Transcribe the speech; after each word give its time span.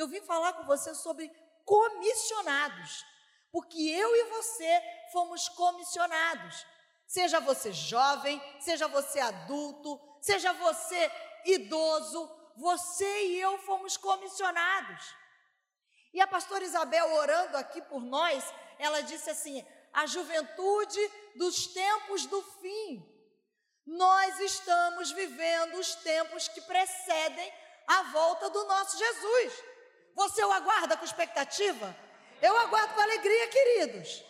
eu 0.00 0.08
vim 0.08 0.20
falar 0.22 0.54
com 0.54 0.64
você 0.64 0.94
sobre 0.94 1.30
comissionados, 1.64 3.04
porque 3.52 3.80
eu 3.80 4.16
e 4.16 4.24
você 4.30 4.82
fomos 5.12 5.48
comissionados. 5.48 6.66
Seja 7.06 7.40
você 7.40 7.72
jovem, 7.72 8.40
seja 8.60 8.86
você 8.86 9.18
adulto, 9.18 10.00
seja 10.20 10.52
você 10.52 11.10
idoso, 11.44 12.30
você 12.56 13.26
e 13.26 13.40
eu 13.40 13.58
fomos 13.58 13.96
comissionados. 13.96 15.14
E 16.12 16.20
a 16.20 16.26
pastora 16.26 16.64
Isabel, 16.64 17.12
orando 17.14 17.56
aqui 17.56 17.80
por 17.82 18.02
nós, 18.02 18.44
ela 18.78 19.00
disse 19.00 19.30
assim: 19.30 19.64
a 19.92 20.06
juventude 20.06 21.00
dos 21.36 21.66
tempos 21.68 22.26
do 22.26 22.42
fim. 22.60 23.06
Nós 23.86 24.38
estamos 24.40 25.10
vivendo 25.10 25.74
os 25.74 25.94
tempos 25.96 26.46
que 26.48 26.60
precedem 26.60 27.52
a 27.86 28.02
volta 28.04 28.50
do 28.50 28.64
nosso 28.66 28.96
Jesus. 28.96 29.69
Você 30.14 30.44
o 30.44 30.52
aguarda 30.52 30.96
com 30.96 31.04
expectativa? 31.04 31.96
Eu 32.42 32.56
aguardo 32.58 32.94
com 32.94 33.00
alegria, 33.00 33.48
queridos. 33.48 34.24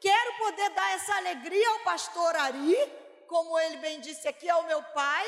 Quero 0.00 0.38
poder 0.38 0.70
dar 0.70 0.94
essa 0.94 1.14
alegria 1.16 1.68
ao 1.70 1.78
pastor 1.80 2.34
Ari, 2.36 2.92
como 3.28 3.58
ele 3.58 3.76
bem 3.76 4.00
disse 4.00 4.26
aqui, 4.26 4.48
ao 4.50 4.64
meu 4.64 4.82
pai, 4.82 5.26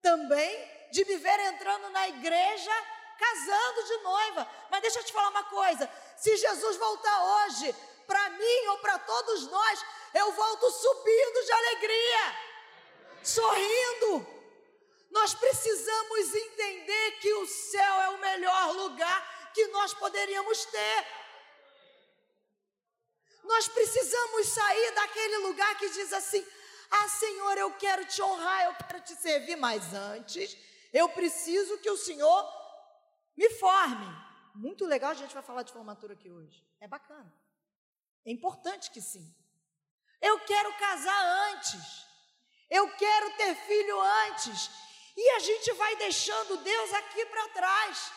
também, 0.00 0.88
de 0.90 1.04
me 1.04 1.16
ver 1.16 1.38
entrando 1.40 1.88
na 1.90 2.08
igreja, 2.08 2.72
casando 3.18 3.84
de 3.84 3.96
noiva. 3.98 4.48
Mas 4.68 4.82
deixa 4.82 4.98
eu 4.98 5.04
te 5.04 5.12
falar 5.12 5.28
uma 5.28 5.44
coisa: 5.44 5.88
se 6.16 6.36
Jesus 6.36 6.76
voltar 6.76 7.24
hoje, 7.24 7.74
para 8.06 8.30
mim 8.30 8.66
ou 8.70 8.78
para 8.78 8.98
todos 8.98 9.46
nós, 9.46 9.84
eu 10.12 10.32
volto 10.32 10.70
subindo 10.70 11.44
de 11.44 11.52
alegria, 11.52 12.36
sorrindo. 13.22 14.41
Nós 15.12 15.34
precisamos 15.34 16.34
entender 16.34 17.18
que 17.20 17.32
o 17.34 17.46
céu 17.46 18.00
é 18.00 18.08
o 18.08 18.20
melhor 18.20 18.72
lugar 18.76 19.52
que 19.52 19.66
nós 19.68 19.92
poderíamos 19.92 20.64
ter. 20.64 21.06
Nós 23.44 23.68
precisamos 23.68 24.48
sair 24.48 24.90
daquele 24.92 25.36
lugar 25.38 25.76
que 25.76 25.90
diz 25.90 26.12
assim: 26.14 26.44
Ah, 26.90 27.08
Senhor, 27.08 27.58
eu 27.58 27.70
quero 27.74 28.06
te 28.06 28.22
honrar, 28.22 28.64
eu 28.64 28.74
quero 28.74 29.00
te 29.02 29.14
servir, 29.16 29.56
mas 29.56 29.92
antes 29.92 30.56
eu 30.92 31.08
preciso 31.10 31.78
que 31.78 31.90
o 31.90 31.96
Senhor 31.96 32.42
me 33.36 33.50
forme. 33.50 34.06
Muito 34.54 34.86
legal, 34.86 35.10
a 35.10 35.14
gente 35.14 35.34
vai 35.34 35.42
falar 35.42 35.62
de 35.62 35.72
formatura 35.72 36.14
aqui 36.14 36.30
hoje. 36.30 36.66
É 36.80 36.88
bacana. 36.88 37.32
É 38.24 38.30
importante 38.30 38.90
que 38.90 39.00
sim. 39.00 39.34
Eu 40.22 40.40
quero 40.40 40.72
casar 40.78 41.22
antes. 41.50 42.06
Eu 42.70 42.88
quero 42.96 43.36
ter 43.36 43.54
filho 43.56 44.00
antes. 44.00 44.70
E 45.16 45.30
a 45.30 45.38
gente 45.40 45.72
vai 45.72 45.96
deixando 45.96 46.56
Deus 46.58 46.92
aqui 46.94 47.26
para 47.26 47.48
trás. 47.48 48.12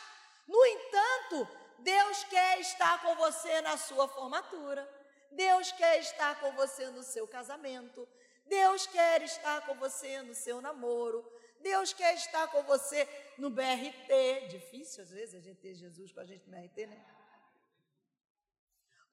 No 0.47 0.65
entanto, 0.65 1.47
Deus 1.79 2.23
quer 2.25 2.59
estar 2.59 3.01
com 3.01 3.15
você 3.15 3.61
na 3.61 3.77
sua 3.77 4.07
formatura. 4.07 4.89
Deus 5.31 5.71
quer 5.73 5.99
estar 5.99 6.39
com 6.39 6.51
você 6.53 6.89
no 6.89 7.03
seu 7.03 7.27
casamento. 7.27 8.07
Deus 8.45 8.87
quer 8.87 9.21
estar 9.23 9.65
com 9.65 9.75
você 9.75 10.21
no 10.21 10.33
seu 10.33 10.61
namoro. 10.61 11.29
Deus 11.59 11.93
quer 11.93 12.13
estar 12.15 12.47
com 12.47 12.63
você 12.63 13.07
no 13.37 13.49
BRT. 13.49 14.47
Difícil 14.49 15.03
às 15.03 15.09
vezes 15.09 15.35
a 15.35 15.39
gente 15.39 15.59
ter 15.59 15.73
Jesus 15.73 16.11
com 16.13 16.19
a 16.19 16.25
gente 16.25 16.47
no 16.47 16.55
BRT, 16.55 16.85
né? 16.85 17.05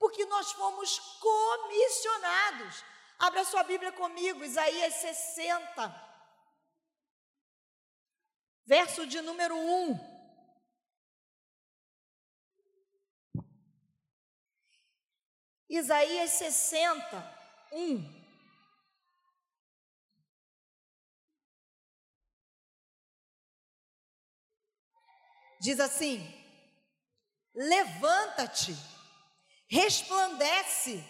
porque 0.02 0.24
nós 0.26 0.50
fomos 0.50 0.98
comissionados. 1.20 2.84
Abra 3.20 3.44
sua 3.44 3.62
Bíblia 3.62 3.92
comigo, 3.92 4.42
Isaías 4.42 4.94
60, 4.94 6.11
verso 8.64 9.06
de 9.06 9.20
número 9.20 9.56
1. 9.56 10.12
Isaías 15.68 16.30
60, 16.30 17.70
1. 17.72 18.22
Diz 25.60 25.78
assim: 25.80 26.20
Levanta-te 27.54 28.76
resplandece, 29.72 31.02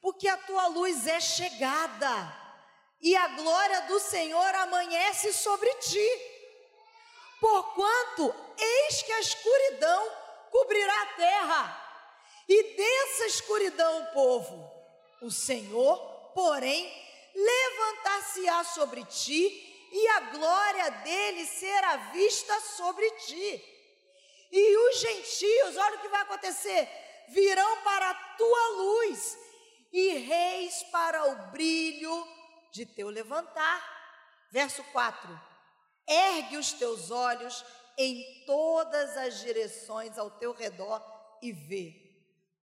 porque 0.00 0.26
a 0.26 0.36
tua 0.38 0.66
luz 0.66 1.06
é 1.06 1.20
chegada 1.20 2.36
e 3.00 3.14
a 3.14 3.28
glória 3.28 3.82
do 3.82 4.00
Senhor 4.00 4.54
amanhece 4.56 5.32
sobre 5.32 5.72
ti. 5.74 6.37
Porquanto 7.40 8.34
eis 8.58 9.02
que 9.02 9.12
a 9.12 9.20
escuridão 9.20 10.12
cobrirá 10.50 11.02
a 11.02 11.14
terra, 11.14 11.84
e 12.48 12.62
dessa 12.74 13.26
escuridão 13.26 14.02
o 14.02 14.12
povo, 14.12 14.72
o 15.22 15.30
Senhor, 15.30 15.98
porém, 16.34 16.90
levantar-se-á 17.34 18.64
sobre 18.64 19.04
ti, 19.04 19.64
e 19.92 20.08
a 20.08 20.20
glória 20.20 20.90
dele 20.90 21.46
será 21.46 21.96
vista 22.12 22.60
sobre 22.60 23.10
ti. 23.12 23.64
E 24.50 24.76
os 24.76 25.00
gentios, 25.00 25.76
olha 25.76 25.96
o 25.96 26.00
que 26.00 26.08
vai 26.08 26.22
acontecer: 26.22 26.88
virão 27.28 27.82
para 27.82 28.10
a 28.10 28.14
tua 28.14 28.68
luz 28.76 29.38
e 29.92 30.16
reis 30.18 30.82
para 30.84 31.24
o 31.26 31.50
brilho 31.50 32.26
de 32.72 32.86
teu 32.86 33.08
levantar. 33.08 33.96
Verso 34.50 34.82
4: 34.84 35.47
Ergue 36.08 36.56
os 36.56 36.72
teus 36.72 37.10
olhos 37.10 37.64
em 37.96 38.44
todas 38.46 39.16
as 39.16 39.40
direções 39.40 40.16
ao 40.16 40.30
teu 40.30 40.52
redor 40.52 41.02
e 41.42 41.52
vê. 41.52 41.94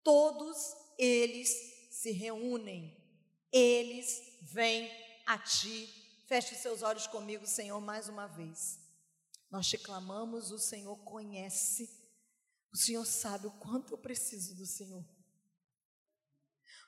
Todos 0.03 0.57
eles 0.97 1.49
se 1.91 2.13
reúnem, 2.13 2.97
eles 3.51 4.39
vêm 4.43 4.91
a 5.27 5.39
ti. 5.39 5.89
Feche 6.27 6.55
os 6.55 6.61
seus 6.61 6.83
olhos 6.83 7.07
comigo, 7.07 7.47
Senhor, 7.47 7.81
mais 7.81 8.09
uma 8.09 8.27
vez. 8.27 8.79
Nós 9.51 9.67
te 9.67 9.79
clamamos, 9.79 10.51
o 10.51 10.59
Senhor 10.59 10.97
conhece 10.99 12.05
o 12.75 12.77
Senhor 12.77 13.07
sabe 13.07 13.47
o 13.47 13.53
quanto 13.53 13.95
eu 13.95 13.99
preciso 13.99 14.57
do 14.57 14.67
Senhor. 14.67 15.05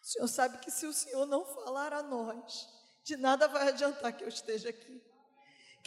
O 0.02 0.06
Senhor 0.06 0.26
sabe 0.26 0.58
que 0.58 0.68
se 0.68 0.84
o 0.84 0.92
Senhor 0.92 1.24
não 1.26 1.46
falar 1.46 1.92
a 1.92 2.02
nós, 2.02 2.68
de 3.04 3.16
nada 3.16 3.46
vai 3.46 3.68
adiantar 3.68 4.12
que 4.12 4.24
eu 4.24 4.28
esteja 4.28 4.70
aqui. 4.70 5.00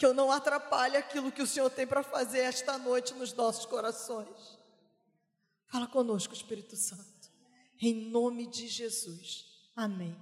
Que 0.00 0.06
eu 0.06 0.14
não 0.14 0.32
atrapalhe 0.32 0.96
aquilo 0.96 1.30
que 1.30 1.42
o 1.42 1.46
Senhor 1.46 1.68
tem 1.68 1.86
para 1.86 2.02
fazer 2.02 2.38
esta 2.38 2.78
noite 2.78 3.12
nos 3.12 3.34
nossos 3.34 3.66
corações. 3.66 4.58
Fala 5.70 5.86
conosco, 5.86 6.32
Espírito 6.32 6.74
Santo. 6.74 7.30
Em 7.78 8.08
nome 8.08 8.46
de 8.46 8.66
Jesus. 8.66 9.44
Amém. 9.76 10.16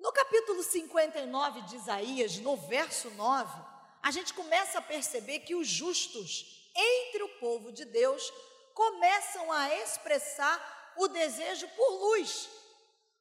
No 0.00 0.12
capítulo 0.12 0.64
59 0.64 1.62
de 1.62 1.76
Isaías, 1.76 2.38
no 2.38 2.56
verso 2.56 3.08
9, 3.10 3.64
a 4.02 4.10
gente 4.10 4.34
começa 4.34 4.80
a 4.80 4.82
perceber 4.82 5.38
que 5.38 5.54
os 5.54 5.68
justos 5.68 6.72
entre 6.74 7.22
o 7.22 7.38
povo 7.38 7.70
de 7.70 7.84
Deus 7.84 8.32
começam 8.74 9.52
a 9.52 9.72
expressar 9.76 10.92
o 10.96 11.06
desejo 11.06 11.68
por 11.68 11.88
luz. 11.88 12.50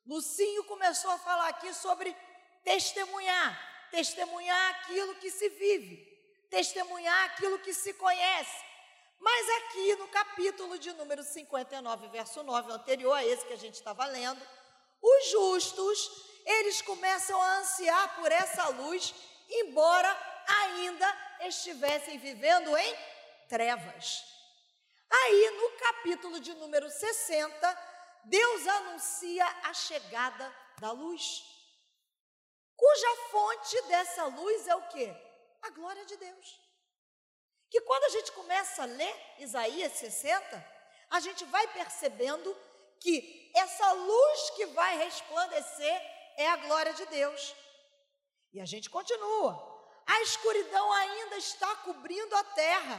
Lucinho 0.08 0.64
começou 0.64 1.12
a 1.12 1.20
falar 1.20 1.50
aqui 1.50 1.72
sobre 1.72 2.18
testemunhar, 2.64 3.88
testemunhar 3.92 4.72
aquilo 4.72 5.16
que 5.16 5.32
se 5.32 5.50
vive, 5.50 5.98
testemunhar 6.50 7.26
aquilo 7.26 7.60
que 7.60 7.74
se 7.74 7.94
conhece. 7.94 8.66
Mas 9.20 9.50
aqui 9.58 9.96
no 9.96 10.08
capítulo 10.08 10.80
de 10.80 10.94
número 10.94 11.24
59, 11.24 12.08
verso 12.08 12.42
9, 12.42 12.72
anterior 12.72 13.14
a 13.14 13.26
esse 13.26 13.46
que 13.46 13.54
a 13.54 13.58
gente 13.58 13.76
estava 13.76 14.06
lendo, 14.06 14.42
os 15.02 15.30
justos, 15.30 16.26
eles 16.46 16.82
começam 16.82 17.42
a 17.42 17.58
ansiar 17.58 18.16
por 18.16 18.32
essa 18.32 18.68
luz, 18.70 19.14
embora 19.50 20.18
ainda 20.48 21.38
estivessem 21.42 22.18
vivendo 22.18 22.76
em 22.78 22.96
trevas. 23.48 24.24
Aí, 25.10 25.52
no 25.52 25.72
capítulo 25.78 26.40
de 26.40 26.54
número 26.54 26.90
60, 26.90 27.90
Deus 28.26 28.68
anuncia 28.68 29.46
a 29.64 29.74
chegada 29.74 30.56
da 30.80 30.92
luz, 30.92 31.44
cuja 32.80 33.16
fonte 33.32 33.82
dessa 33.84 34.26
luz 34.26 34.68
é 34.68 34.76
o 34.76 34.88
que? 34.88 35.08
A 35.62 35.70
glória 35.72 36.06
de 36.06 36.16
Deus. 36.16 36.48
Que 37.70 37.82
quando 37.82 38.06
a 38.06 38.10
gente 38.10 38.32
começa 38.32 38.84
a 38.84 38.86
ler 38.86 39.16
Isaías 39.40 39.94
60, 39.94 40.66
a 41.10 41.20
gente 41.20 41.44
vai 41.46 41.68
percebendo 41.68 42.56
que 43.00 43.52
essa 43.56 43.92
luz 43.92 44.50
que 44.52 44.66
vai 44.68 44.98
resplandecer 44.98 46.02
é 46.38 46.48
a 46.50 46.56
glória 46.58 46.94
de 46.94 47.06
Deus. 47.08 47.56
E 48.54 48.62
a 48.62 48.66
gente 48.66 48.90
continua. 48.90 49.52
A 50.08 50.22
escuridão 50.22 50.92
ainda 50.94 51.38
está 51.38 51.76
cobrindo 51.78 52.36
a 52.36 52.44
terra 52.44 52.98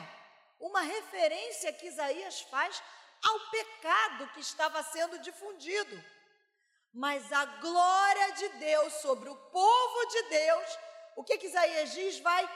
uma 0.60 0.82
referência 0.82 1.72
que 1.72 1.86
Isaías 1.86 2.42
faz 2.42 2.82
ao 3.24 3.40
pecado 3.50 4.28
que 4.34 4.40
estava 4.40 4.82
sendo 4.82 5.18
difundido. 5.18 6.04
Mas 6.92 7.32
a 7.32 7.44
glória 7.44 8.32
de 8.32 8.48
Deus 8.50 8.92
sobre 8.94 9.28
o 9.28 9.36
povo 9.36 10.06
de 10.06 10.22
Deus, 10.24 10.78
o 11.16 11.24
que, 11.24 11.38
que 11.38 11.46
Isaías 11.46 11.92
diz? 11.92 12.18
Vai 12.18 12.48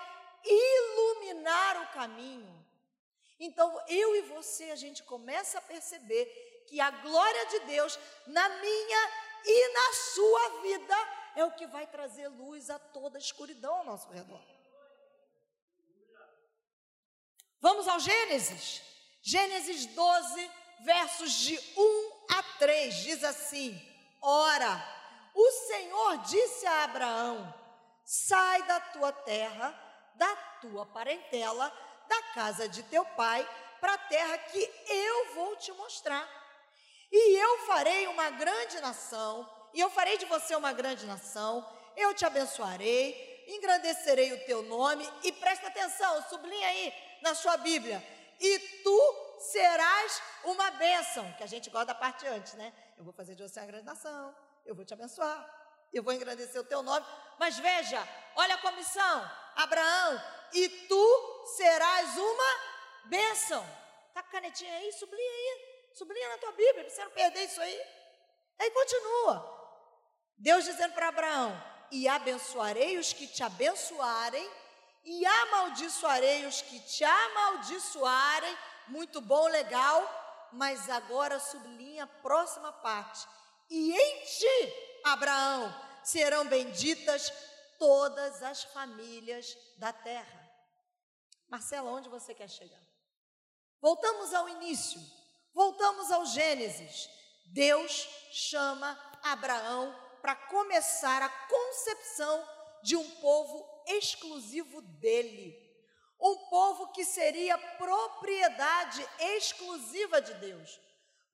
iluminar 0.44 1.82
o 1.82 1.92
caminho. 1.92 2.64
Então, 3.38 3.80
eu 3.88 4.16
e 4.16 4.22
você, 4.22 4.70
a 4.70 4.76
gente 4.76 5.02
começa 5.02 5.58
a 5.58 5.62
perceber 5.62 6.26
que 6.66 6.80
a 6.80 6.90
glória 6.90 7.46
de 7.46 7.60
Deus 7.60 7.98
na 8.26 8.48
minha 8.48 9.10
e 9.44 9.68
na 9.72 9.92
sua 9.92 10.48
vida 10.62 10.96
é 11.36 11.44
o 11.44 11.52
que 11.52 11.66
vai 11.66 11.86
trazer 11.86 12.28
luz 12.28 12.70
a 12.70 12.78
toda 12.78 13.18
a 13.18 13.20
escuridão 13.20 13.74
ao 13.76 13.84
nosso 13.84 14.08
redor. 14.10 14.42
Vamos 17.60 17.88
ao 17.88 17.98
Gênesis. 17.98 18.82
Gênesis 19.22 19.86
12, 19.86 20.50
versos 20.80 21.32
de 21.32 21.58
1 21.76 22.26
a 22.30 22.42
3, 22.58 22.94
diz 22.96 23.24
assim: 23.24 23.93
Ora, 24.26 24.82
o 25.34 25.50
Senhor 25.50 26.16
disse 26.22 26.66
a 26.66 26.84
Abraão: 26.84 27.54
Sai 28.02 28.62
da 28.62 28.80
tua 28.80 29.12
terra, 29.12 29.78
da 30.14 30.34
tua 30.62 30.86
parentela, 30.86 31.70
da 32.08 32.22
casa 32.34 32.66
de 32.66 32.82
teu 32.84 33.04
pai, 33.04 33.46
para 33.82 33.92
a 33.92 33.98
terra 33.98 34.38
que 34.38 34.70
eu 34.88 35.34
vou 35.34 35.54
te 35.56 35.70
mostrar. 35.72 36.26
E 37.12 37.36
eu 37.36 37.66
farei 37.66 38.06
uma 38.06 38.30
grande 38.30 38.80
nação, 38.80 39.46
e 39.74 39.80
eu 39.80 39.90
farei 39.90 40.16
de 40.16 40.24
você 40.24 40.56
uma 40.56 40.72
grande 40.72 41.04
nação, 41.04 41.62
eu 41.94 42.14
te 42.14 42.24
abençoarei, 42.24 43.44
engrandecerei 43.46 44.32
o 44.32 44.46
teu 44.46 44.62
nome, 44.62 45.06
e 45.22 45.32
presta 45.32 45.66
atenção, 45.66 46.22
sublinha 46.30 46.66
aí 46.66 46.94
na 47.20 47.34
sua 47.34 47.58
Bíblia, 47.58 48.02
e 48.40 48.58
tu 48.82 49.23
serás 49.44 50.22
uma 50.44 50.70
bênção, 50.72 51.32
que 51.34 51.42
a 51.42 51.46
gente 51.46 51.70
gosta 51.70 51.86
da 51.86 51.94
parte 51.94 52.26
antes, 52.26 52.54
né? 52.54 52.72
Eu 52.96 53.04
vou 53.04 53.12
fazer 53.12 53.34
de 53.34 53.42
você 53.42 53.60
uma 53.60 53.66
grande 53.66 53.84
nação, 53.84 54.34
eu 54.64 54.74
vou 54.74 54.84
te 54.84 54.94
abençoar, 54.94 55.38
eu 55.92 56.02
vou 56.02 56.12
engrandecer 56.12 56.60
o 56.60 56.64
teu 56.64 56.82
nome. 56.82 57.06
Mas 57.38 57.58
veja, 57.58 58.06
olha 58.36 58.54
a 58.54 58.58
comissão, 58.58 59.30
Abraão, 59.56 60.22
e 60.52 60.68
tu 60.88 61.44
serás 61.56 62.16
uma 62.16 62.50
bênção. 63.06 63.64
Tá 64.12 64.22
com 64.22 64.30
canetinha 64.30 64.74
aí? 64.76 64.92
Sublinha 64.92 65.30
aí, 65.30 65.90
sublinha 65.94 66.28
na 66.28 66.38
tua 66.38 66.52
Bíblia, 66.52 66.84
para 66.84 66.90
você 66.90 67.04
não 67.04 67.10
perder 67.10 67.44
isso 67.44 67.60
aí. 67.60 67.80
Aí 68.58 68.70
continua. 68.70 69.54
Deus 70.36 70.64
dizendo 70.64 70.94
para 70.94 71.08
Abraão: 71.08 71.62
E 71.90 72.08
abençoarei 72.08 72.96
os 72.98 73.12
que 73.12 73.26
te 73.26 73.42
abençoarem, 73.42 74.48
e 75.04 75.26
amaldiçoarei 75.26 76.46
os 76.46 76.62
que 76.62 76.80
te 76.80 77.04
amaldiçoarem 77.04 78.56
muito 78.88 79.20
bom, 79.20 79.46
legal, 79.48 80.48
mas 80.52 80.88
agora 80.88 81.38
sublinha 81.38 82.04
a 82.04 82.06
próxima 82.06 82.72
parte. 82.72 83.26
E 83.70 83.92
em 83.92 84.24
ti, 84.24 85.00
Abraão, 85.04 85.74
serão 86.02 86.46
benditas 86.46 87.32
todas 87.78 88.42
as 88.42 88.64
famílias 88.64 89.56
da 89.78 89.92
terra. 89.92 90.50
Marcela, 91.48 91.90
onde 91.90 92.08
você 92.08 92.34
quer 92.34 92.48
chegar? 92.48 92.80
Voltamos 93.80 94.32
ao 94.32 94.48
início, 94.48 95.00
voltamos 95.52 96.10
ao 96.10 96.24
Gênesis. 96.26 97.08
Deus 97.46 98.08
chama 98.32 98.98
Abraão 99.22 99.94
para 100.20 100.34
começar 100.34 101.22
a 101.22 101.28
concepção 101.28 102.48
de 102.82 102.96
um 102.96 103.10
povo 103.20 103.84
exclusivo 103.86 104.80
dele 104.82 105.63
um 106.24 106.36
povo 106.48 106.88
que 106.88 107.04
seria 107.04 107.58
propriedade 107.58 109.06
exclusiva 109.36 110.22
de 110.22 110.32
Deus. 110.34 110.80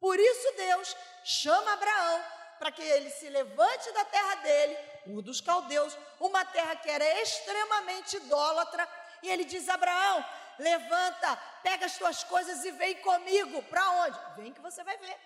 Por 0.00 0.18
isso 0.18 0.52
Deus 0.56 0.96
chama 1.24 1.74
Abraão 1.74 2.24
para 2.58 2.72
que 2.72 2.82
ele 2.82 3.08
se 3.10 3.28
levante 3.28 3.92
da 3.92 4.04
terra 4.04 4.34
dele, 4.36 4.76
Ur 5.06 5.22
dos 5.22 5.40
caldeus, 5.40 5.96
uma 6.18 6.44
terra 6.44 6.76
que 6.76 6.90
era 6.90 7.22
extremamente 7.22 8.16
idólatra, 8.16 8.86
e 9.22 9.30
ele 9.30 9.44
diz: 9.44 9.68
Abraão, 9.68 10.24
levanta, 10.58 11.36
pega 11.62 11.86
as 11.86 11.96
tuas 11.96 12.22
coisas 12.24 12.64
e 12.64 12.70
vem 12.72 12.96
comigo. 12.96 13.62
Para 13.62 13.88
onde? 14.02 14.18
Vem 14.36 14.52
que 14.52 14.60
você 14.60 14.82
vai 14.82 14.96
ver. 14.98 15.18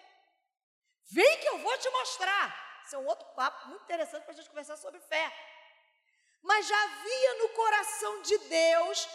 Vem 1.07 1.39
que 1.41 1.49
eu 1.49 1.59
vou 1.59 1.77
te 1.79 1.89
mostrar. 1.91 2.83
Isso 2.85 2.95
é 2.95 2.99
um 2.99 3.07
outro 3.07 3.27
papo 3.35 3.69
muito 3.69 3.83
interessante 3.83 4.23
para 4.25 4.33
a 4.33 4.37
gente 4.37 4.49
conversar 4.49 4.77
sobre 4.77 5.01
fé. 5.01 5.33
Mas 6.43 6.69
já 6.69 6.83
havia 6.85 7.35
no 7.39 7.49
coração 7.51 8.23
de 8.23 8.39
Deus 8.39 9.09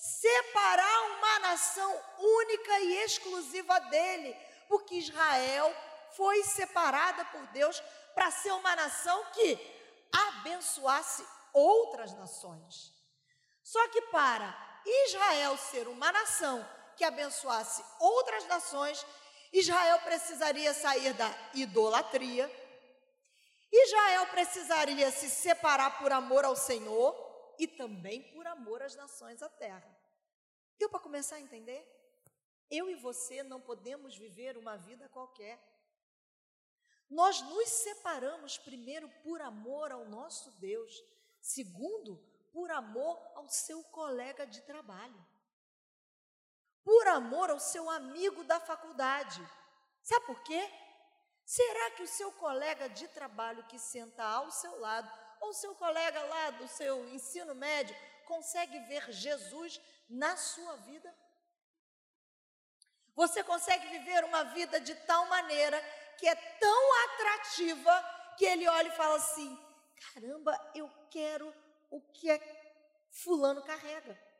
separar 0.00 1.02
uma 1.18 1.38
nação 1.40 2.04
única 2.18 2.80
e 2.80 3.04
exclusiva 3.04 3.78
dele, 3.80 4.34
porque 4.66 4.94
Israel 4.94 5.76
foi 6.16 6.42
separada 6.42 7.22
por 7.26 7.46
Deus 7.48 7.78
para 8.14 8.30
ser 8.30 8.50
uma 8.52 8.74
nação 8.74 9.22
que 9.34 9.58
abençoasse 10.10 11.22
outras 11.52 12.14
nações. 12.14 12.94
Só 13.62 13.86
que 13.88 14.00
para 14.02 14.80
Israel 15.06 15.58
ser 15.58 15.86
uma 15.86 16.10
nação 16.10 16.66
que 16.96 17.04
abençoasse 17.04 17.84
outras 17.98 18.46
nações, 18.46 19.04
Israel 19.52 20.00
precisaria 20.00 20.72
sair 20.72 21.12
da 21.12 21.30
idolatria, 21.52 22.50
Israel 23.70 24.26
precisaria 24.28 25.10
se 25.10 25.28
separar 25.28 25.98
por 25.98 26.10
amor 26.10 26.46
ao 26.46 26.56
Senhor 26.56 27.29
e 27.60 27.68
também 27.68 28.22
por 28.32 28.46
amor 28.46 28.80
às 28.80 28.96
nações 28.96 29.40
da 29.40 29.48
terra. 29.50 29.94
Deu 30.78 30.88
para 30.88 30.98
começar 30.98 31.36
a 31.36 31.40
entender? 31.40 31.86
Eu 32.70 32.88
e 32.88 32.94
você 32.94 33.42
não 33.42 33.60
podemos 33.60 34.16
viver 34.16 34.56
uma 34.56 34.78
vida 34.78 35.10
qualquer. 35.10 35.60
Nós 37.10 37.42
nos 37.42 37.68
separamos 37.68 38.56
primeiro 38.56 39.10
por 39.22 39.42
amor 39.42 39.92
ao 39.92 40.06
nosso 40.06 40.50
Deus, 40.52 41.04
segundo, 41.38 42.16
por 42.50 42.70
amor 42.70 43.20
ao 43.34 43.46
seu 43.50 43.84
colega 43.84 44.46
de 44.46 44.62
trabalho, 44.62 45.26
por 46.82 47.08
amor 47.08 47.50
ao 47.50 47.60
seu 47.60 47.90
amigo 47.90 48.42
da 48.44 48.58
faculdade. 48.58 49.46
Sabe 50.02 50.24
por 50.24 50.42
quê? 50.44 50.66
Será 51.44 51.90
que 51.90 52.04
o 52.04 52.08
seu 52.08 52.32
colega 52.32 52.88
de 52.88 53.06
trabalho 53.08 53.66
que 53.66 53.78
senta 53.78 54.24
ao 54.24 54.50
seu 54.50 54.80
lado 54.80 55.10
ou 55.40 55.52
seu 55.52 55.74
colega 55.74 56.22
lá 56.22 56.50
do 56.50 56.68
seu 56.68 57.08
ensino 57.08 57.54
médio 57.54 57.96
consegue 58.26 58.78
ver 58.80 59.10
Jesus 59.10 59.80
na 60.08 60.36
sua 60.36 60.76
vida? 60.76 61.12
Você 63.14 63.42
consegue 63.42 63.86
viver 63.88 64.24
uma 64.24 64.44
vida 64.44 64.80
de 64.80 64.94
tal 64.94 65.26
maneira 65.26 65.80
que 66.16 66.28
é 66.28 66.34
tão 66.34 67.04
atrativa 67.04 67.92
que 68.36 68.44
ele 68.44 68.68
olha 68.68 68.88
e 68.88 68.96
fala 68.96 69.16
assim: 69.16 69.58
caramba, 70.14 70.70
eu 70.74 70.90
quero 71.10 71.52
o 71.90 72.00
que 72.00 72.30
é 72.30 72.38
Fulano 73.10 73.62
carrega. 73.62 74.30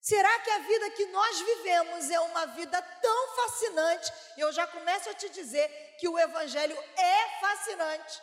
Será 0.00 0.38
que 0.40 0.50
a 0.50 0.58
vida 0.60 0.90
que 0.92 1.06
nós 1.06 1.40
vivemos 1.40 2.10
é 2.10 2.20
uma 2.20 2.46
vida 2.46 2.80
tão 2.80 3.36
fascinante? 3.36 4.12
Eu 4.38 4.50
já 4.50 4.66
começo 4.66 5.10
a 5.10 5.14
te 5.14 5.28
dizer 5.28 5.68
que 5.98 6.08
o 6.08 6.18
Evangelho 6.18 6.76
é 6.96 7.40
fascinante. 7.40 8.22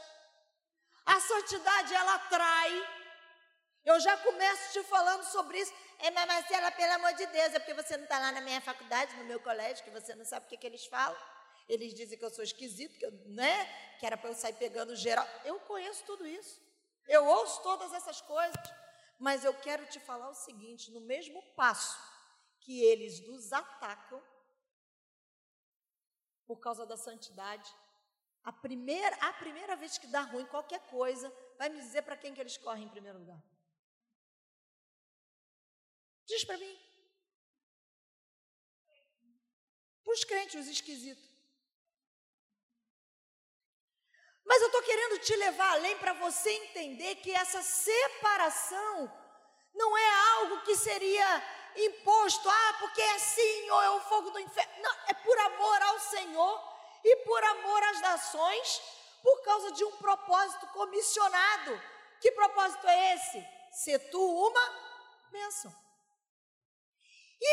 A 1.08 1.20
santidade 1.22 1.94
ela 1.94 2.16
atrai. 2.16 2.72
Eu 3.86 3.98
já 4.02 4.18
começo 4.18 4.74
te 4.74 4.84
falando 4.84 5.24
sobre 5.24 5.58
isso. 5.60 5.74
É, 6.00 6.12
mas 6.12 6.28
Marcela, 6.28 6.70
pelo 6.72 6.94
amor 6.96 7.14
de 7.14 7.26
Deus, 7.28 7.54
é 7.54 7.60
porque 7.60 7.74
você 7.74 7.96
não 7.96 8.04
está 8.04 8.20
lá 8.20 8.32
na 8.34 8.42
minha 8.42 8.60
faculdade, 8.60 9.16
no 9.16 9.24
meu 9.24 9.40
colégio, 9.40 9.84
que 9.86 9.90
você 9.90 10.14
não 10.14 10.26
sabe 10.26 10.46
o 10.46 10.50
que, 10.50 10.58
que 10.58 10.68
eles 10.68 10.86
falam. 10.86 11.18
Eles 11.70 11.94
dizem 11.94 12.18
que 12.18 12.26
eu 12.26 12.30
sou 12.30 12.44
esquisito, 12.44 13.00
que, 13.00 13.06
eu, 13.06 13.12
né, 13.28 13.66
que 13.98 14.06
era 14.06 14.18
para 14.18 14.30
eu 14.30 14.36
sair 14.36 14.54
pegando 14.54 14.96
geral. 14.96 15.26
Eu 15.46 15.60
conheço 15.62 16.04
tudo 16.06 16.28
isso. 16.28 16.62
Eu 17.08 17.26
ouço 17.26 17.64
todas 17.64 17.94
essas 17.94 18.20
coisas. 18.20 18.58
Mas 19.18 19.46
eu 19.46 19.54
quero 19.54 19.86
te 19.88 20.00
falar 20.02 20.30
o 20.30 20.36
seguinte: 20.36 20.92
no 20.92 21.02
mesmo 21.02 21.42
passo 21.56 21.98
que 22.60 22.84
eles 22.84 23.26
nos 23.26 23.54
atacam, 23.54 24.22
por 26.46 26.60
causa 26.60 26.86
da 26.86 26.98
santidade, 26.98 27.74
a 28.48 28.51
primeira, 28.54 29.13
a 29.18 29.34
primeira 29.34 29.75
vez 29.75 29.98
que 29.98 30.08
dá 30.08 30.22
ruim 30.22 30.46
qualquer 30.46 30.80
coisa, 30.88 31.27
vai 31.58 31.68
me 31.68 31.82
dizer 31.82 32.01
para 32.04 32.16
quem 32.16 32.34
que 32.34 32.39
eles 32.39 32.56
correm 32.58 32.86
em 32.86 32.89
primeiro 32.96 33.20
lugar. 33.20 33.42
Diz 36.25 36.46
para 36.46 36.58
mim. 36.58 36.75
Para 40.01 40.13
os 40.13 40.24
crentes, 40.24 40.62
os 40.62 40.72
esquisitos. 40.72 41.30
Mas 44.46 44.62
eu 44.62 44.68
estou 44.68 44.84
querendo 44.84 45.20
te 45.20 45.36
levar 45.36 45.72
além 45.74 45.98
para 45.98 46.13
você 46.13 46.50
entender 46.50 47.16
que 47.16 47.34
essa 47.34 47.62
separação 47.62 49.12
não 49.74 49.98
é 49.98 50.10
algo 50.36 50.62
que 50.62 50.77
seria 50.77 51.30
imposto, 51.75 52.50
ah, 52.50 52.77
porque 52.80 53.01
é 53.01 53.16
assim, 53.16 53.70
ou 53.72 53.82
é 53.82 53.89
o 53.89 54.00
fogo 54.04 54.30
do 54.30 54.39
inferno. 54.39 54.82
Não, 54.82 54.96
é 55.10 55.13
por 55.16 55.38
amor 55.38 55.82
ao 55.82 56.00
Senhor 56.00 56.77
e 57.04 57.16
por 57.18 57.44
amor 57.44 57.84
às 57.84 58.01
nações, 58.01 58.82
por 59.24 59.44
causa 59.44 59.72
de 59.72 59.84
um 59.84 59.92
propósito 59.98 60.68
comissionado. 60.68 61.82
Que 62.22 62.32
propósito 62.32 62.88
é 62.88 63.16
esse? 63.16 63.48
Ser 63.72 64.00
tu 64.10 64.48
uma 64.48 64.66
bênção. 65.32 65.74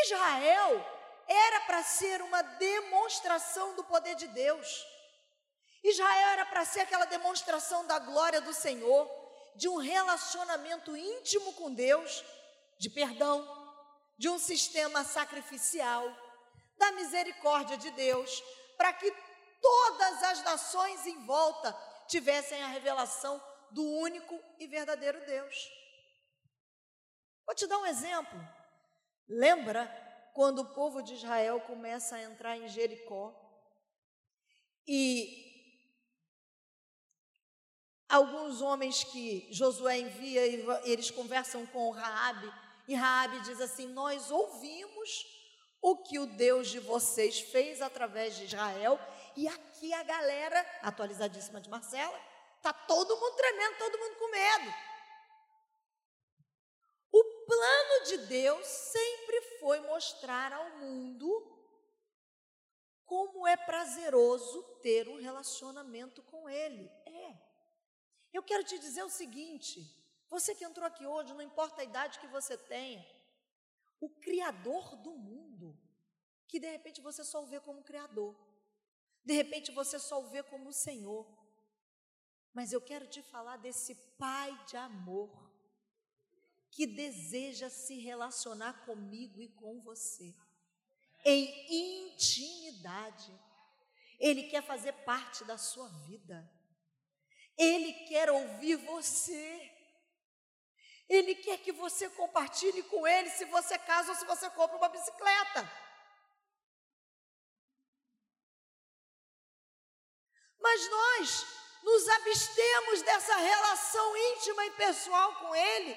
Israel 0.03 0.85
era 1.27 1.61
para 1.61 1.83
ser 1.83 2.21
uma 2.21 2.41
demonstração 2.41 3.75
do 3.75 3.83
poder 3.83 4.15
de 4.15 4.27
Deus. 4.27 4.85
Israel 5.83 6.29
era 6.29 6.45
para 6.45 6.65
ser 6.65 6.81
aquela 6.81 7.05
demonstração 7.05 7.85
da 7.85 7.99
glória 7.99 8.41
do 8.41 8.53
Senhor. 8.53 9.07
de 9.55 9.69
um 9.69 9.77
relacionamento 9.77 10.95
íntimo 10.95 11.53
com 11.53 11.73
Deus, 11.73 12.23
de 12.77 12.89
perdão, 12.89 13.47
de 14.17 14.29
um 14.29 14.37
sistema 14.37 15.03
sacrificial, 15.03 16.03
da 16.77 16.91
misericórdia 16.91 17.77
de 17.77 17.89
Deus, 17.91 18.43
para 18.77 18.91
que 18.91 19.09
todas 19.61 20.23
as 20.23 20.43
nações 20.43 21.05
em 21.05 21.25
volta 21.25 21.75
tivessem 22.07 22.61
a 22.61 22.67
revelação 22.67 23.41
do 23.71 23.83
único 23.83 24.39
e 24.59 24.67
verdadeiro 24.67 25.25
Deus. 25.25 25.69
Vou 27.45 27.55
te 27.55 27.67
dar 27.67 27.77
um 27.77 27.85
exemplo. 27.85 28.39
Lembra 29.27 29.85
quando 30.33 30.59
o 30.59 30.73
povo 30.73 31.01
de 31.01 31.13
Israel 31.13 31.61
começa 31.61 32.15
a 32.15 32.21
entrar 32.23 32.57
em 32.57 32.67
Jericó 32.67 33.33
e 34.87 35.43
alguns 38.07 38.61
homens 38.61 39.03
que 39.03 39.47
Josué 39.51 39.97
envia 39.97 40.45
eles 40.85 41.09
conversam 41.09 41.65
com 41.67 41.89
Raabe 41.89 42.53
e 42.87 42.93
Raabe 42.93 43.41
diz 43.41 43.59
assim: 43.61 43.87
"Nós 43.87 44.29
ouvimos 44.29 45.25
o 45.81 45.97
que 45.97 46.19
o 46.19 46.25
Deus 46.25 46.69
de 46.69 46.79
vocês 46.79 47.39
fez 47.39 47.81
através 47.81 48.35
de 48.35 48.45
Israel 48.45 48.99
e 49.35 49.47
aqui 49.47 49.93
a 49.93 50.03
galera 50.03 50.59
atualizadíssima 50.81 51.59
de 51.59 51.69
Marcela, 51.69 52.17
tá 52.61 52.73
todo 52.73 53.15
mundo 53.17 53.35
tremendo, 53.35 53.77
todo 53.77 53.99
mundo 53.99 54.15
com 54.15 54.31
medo. 54.31 54.73
O 57.11 57.23
plano 57.45 58.05
de 58.05 58.17
Deus 58.27 58.65
sempre 58.65 59.41
foi 59.59 59.79
mostrar 59.81 60.51
ao 60.51 60.69
mundo 60.77 61.55
como 63.05 63.47
é 63.47 63.55
prazeroso 63.55 64.63
ter 64.81 65.07
um 65.07 65.21
relacionamento 65.21 66.21
com 66.23 66.49
Ele. 66.49 66.91
É. 67.05 67.37
Eu 68.33 68.43
quero 68.43 68.63
te 68.63 68.77
dizer 68.79 69.03
o 69.03 69.09
seguinte: 69.09 69.79
você 70.29 70.53
que 70.55 70.65
entrou 70.65 70.85
aqui 70.85 71.05
hoje, 71.05 71.33
não 71.33 71.41
importa 71.41 71.81
a 71.81 71.85
idade 71.85 72.19
que 72.19 72.27
você 72.27 72.57
tenha, 72.57 73.05
o 74.01 74.09
Criador 74.09 74.95
do 74.97 75.11
mundo, 75.11 75.77
que 76.47 76.59
de 76.59 76.69
repente 76.69 76.99
você 76.99 77.23
só 77.23 77.43
o 77.43 77.45
vê 77.45 77.59
como 77.59 77.83
Criador, 77.83 78.35
de 79.25 79.33
repente 79.33 79.71
você 79.71 79.97
só 79.97 80.21
o 80.21 80.29
vê 80.29 80.43
como 80.43 80.69
o 80.69 80.73
Senhor, 80.73 81.25
mas 82.53 82.71
eu 82.71 82.79
quero 82.79 83.07
te 83.07 83.21
falar 83.21 83.57
desse 83.57 83.95
Pai 84.17 84.57
de 84.65 84.77
amor, 84.77 85.51
que 86.71 86.85
deseja 86.85 87.69
se 87.69 87.99
relacionar 87.99 88.85
comigo 88.85 89.41
e 89.41 89.49
com 89.49 89.81
você, 89.81 90.33
em 91.25 92.07
intimidade. 92.11 93.31
Ele 94.19 94.43
quer 94.43 94.61
fazer 94.63 94.93
parte 95.03 95.43
da 95.43 95.57
sua 95.57 95.89
vida. 96.07 96.49
Ele 97.57 97.91
quer 98.05 98.29
ouvir 98.29 98.75
você. 98.75 99.71
Ele 101.07 101.35
quer 101.35 101.57
que 101.57 101.71
você 101.71 102.09
compartilhe 102.09 102.83
com 102.83 103.05
ele 103.05 103.29
se 103.29 103.45
você 103.45 103.77
casa 103.77 104.11
ou 104.11 104.17
se 104.17 104.25
você 104.25 104.49
compra 104.51 104.77
uma 104.77 104.89
bicicleta. 104.89 105.84
Mas 110.65 110.89
nós 110.89 111.45
nos 111.83 112.07
abstemos 112.09 113.03
dessa 113.03 113.35
relação 113.35 114.17
íntima 114.17 114.65
e 114.65 114.71
pessoal 114.71 115.35
com 115.35 115.55
ele, 115.55 115.95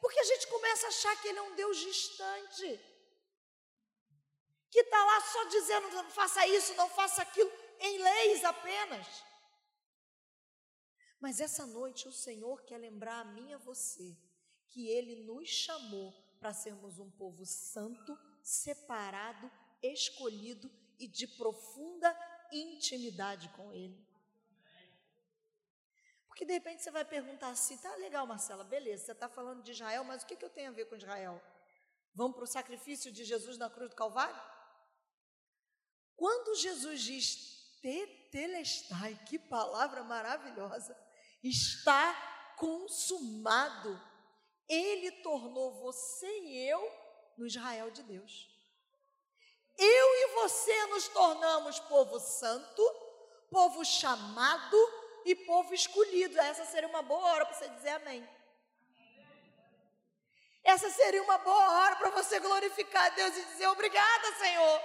porque 0.00 0.18
a 0.18 0.24
gente 0.24 0.48
começa 0.48 0.86
a 0.86 0.88
achar 0.88 1.14
que 1.20 1.28
ele 1.28 1.38
é 1.38 1.42
um 1.42 1.54
Deus 1.54 1.76
distante. 1.76 2.80
Que 4.72 4.80
está 4.80 5.04
lá 5.04 5.20
só 5.20 5.44
dizendo, 5.44 5.90
não 5.90 6.10
faça 6.10 6.44
isso, 6.48 6.74
não 6.74 6.88
faça 6.88 7.22
aquilo, 7.22 7.50
em 7.78 7.98
leis 7.98 8.44
apenas. 8.44 9.06
Mas 11.20 11.40
essa 11.40 11.64
noite 11.64 12.08
o 12.08 12.12
Senhor 12.12 12.64
quer 12.64 12.78
lembrar 12.78 13.20
a 13.20 13.24
mim 13.24 13.50
e 13.50 13.54
a 13.54 13.58
você 13.58 14.16
que 14.66 14.88
Ele 14.88 15.22
nos 15.22 15.48
chamou 15.48 16.12
para 16.40 16.52
sermos 16.52 16.98
um 16.98 17.10
povo 17.12 17.46
santo, 17.46 18.18
separado, 18.42 19.48
escolhido 19.80 20.68
e 20.98 21.06
de 21.06 21.28
profunda 21.28 22.10
intimidade 22.52 23.48
com 23.50 23.72
Ele. 23.72 24.07
Porque 26.38 26.46
de 26.46 26.52
repente 26.52 26.84
você 26.84 26.92
vai 26.92 27.04
perguntar 27.04 27.48
assim: 27.48 27.76
tá 27.78 27.92
legal, 27.96 28.24
Marcela, 28.24 28.62
beleza, 28.62 29.06
você 29.06 29.10
está 29.10 29.28
falando 29.28 29.60
de 29.60 29.72
Israel, 29.72 30.04
mas 30.04 30.22
o 30.22 30.26
que, 30.26 30.36
que 30.36 30.44
eu 30.44 30.48
tenho 30.48 30.70
a 30.70 30.72
ver 30.72 30.84
com 30.84 30.94
Israel? 30.94 31.42
Vamos 32.14 32.36
para 32.36 32.44
o 32.44 32.46
sacrifício 32.46 33.10
de 33.10 33.24
Jesus 33.24 33.58
na 33.58 33.68
cruz 33.68 33.90
do 33.90 33.96
Calvário? 33.96 34.40
Quando 36.14 36.54
Jesus 36.54 37.00
diz 37.00 37.80
tetelestai, 37.82 39.18
que 39.28 39.36
palavra 39.36 40.04
maravilhosa, 40.04 40.96
está 41.42 42.54
consumado. 42.56 44.00
Ele 44.68 45.10
tornou 45.22 45.72
você 45.82 46.28
e 46.28 46.68
eu 46.68 46.80
no 47.36 47.48
Israel 47.48 47.90
de 47.90 48.04
Deus. 48.04 48.48
Eu 49.76 50.14
e 50.14 50.34
você 50.34 50.86
nos 50.86 51.08
tornamos 51.08 51.80
povo 51.80 52.20
santo, 52.20 52.82
povo 53.50 53.84
chamado, 53.84 54.76
e 55.24 55.34
povo 55.34 55.74
escolhido. 55.74 56.38
Essa 56.40 56.64
seria 56.64 56.88
uma 56.88 57.02
boa 57.02 57.24
hora 57.32 57.46
para 57.46 57.54
você 57.54 57.68
dizer 57.68 57.90
amém. 57.90 58.28
Essa 60.64 60.90
seria 60.90 61.22
uma 61.22 61.38
boa 61.38 61.70
hora 61.80 61.96
para 61.96 62.10
você 62.10 62.38
glorificar 62.40 63.06
a 63.06 63.08
Deus 63.10 63.36
e 63.36 63.44
dizer 63.46 63.66
obrigada, 63.68 64.32
Senhor. 64.34 64.82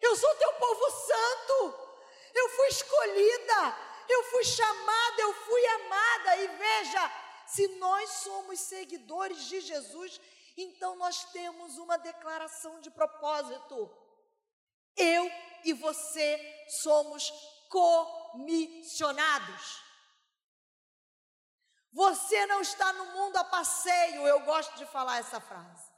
Eu 0.00 0.16
sou 0.16 0.34
teu 0.36 0.52
povo 0.54 0.90
santo. 0.90 1.92
Eu 2.34 2.48
fui 2.50 2.68
escolhida. 2.68 3.76
Eu 4.08 4.24
fui 4.24 4.44
chamada. 4.44 5.22
Eu 5.22 5.34
fui 5.34 5.66
amada. 5.66 6.36
E 6.36 6.46
veja, 6.48 7.12
se 7.46 7.68
nós 7.76 8.08
somos 8.10 8.60
seguidores 8.60 9.44
de 9.44 9.60
Jesus, 9.60 10.20
então 10.56 10.96
nós 10.96 11.24
temos 11.26 11.78
uma 11.78 11.98
declaração 11.98 12.80
de 12.80 12.90
propósito. 12.90 13.90
Eu 14.96 15.30
e 15.64 15.72
você 15.72 16.66
somos 16.82 17.30
comissionados. 18.32 19.82
Você 21.92 22.46
não 22.46 22.62
está 22.62 22.92
no 22.94 23.04
mundo 23.12 23.36
a 23.36 23.44
passeio, 23.44 24.26
eu 24.26 24.40
gosto 24.40 24.76
de 24.76 24.86
falar 24.86 25.18
essa 25.18 25.40
frase. 25.40 25.92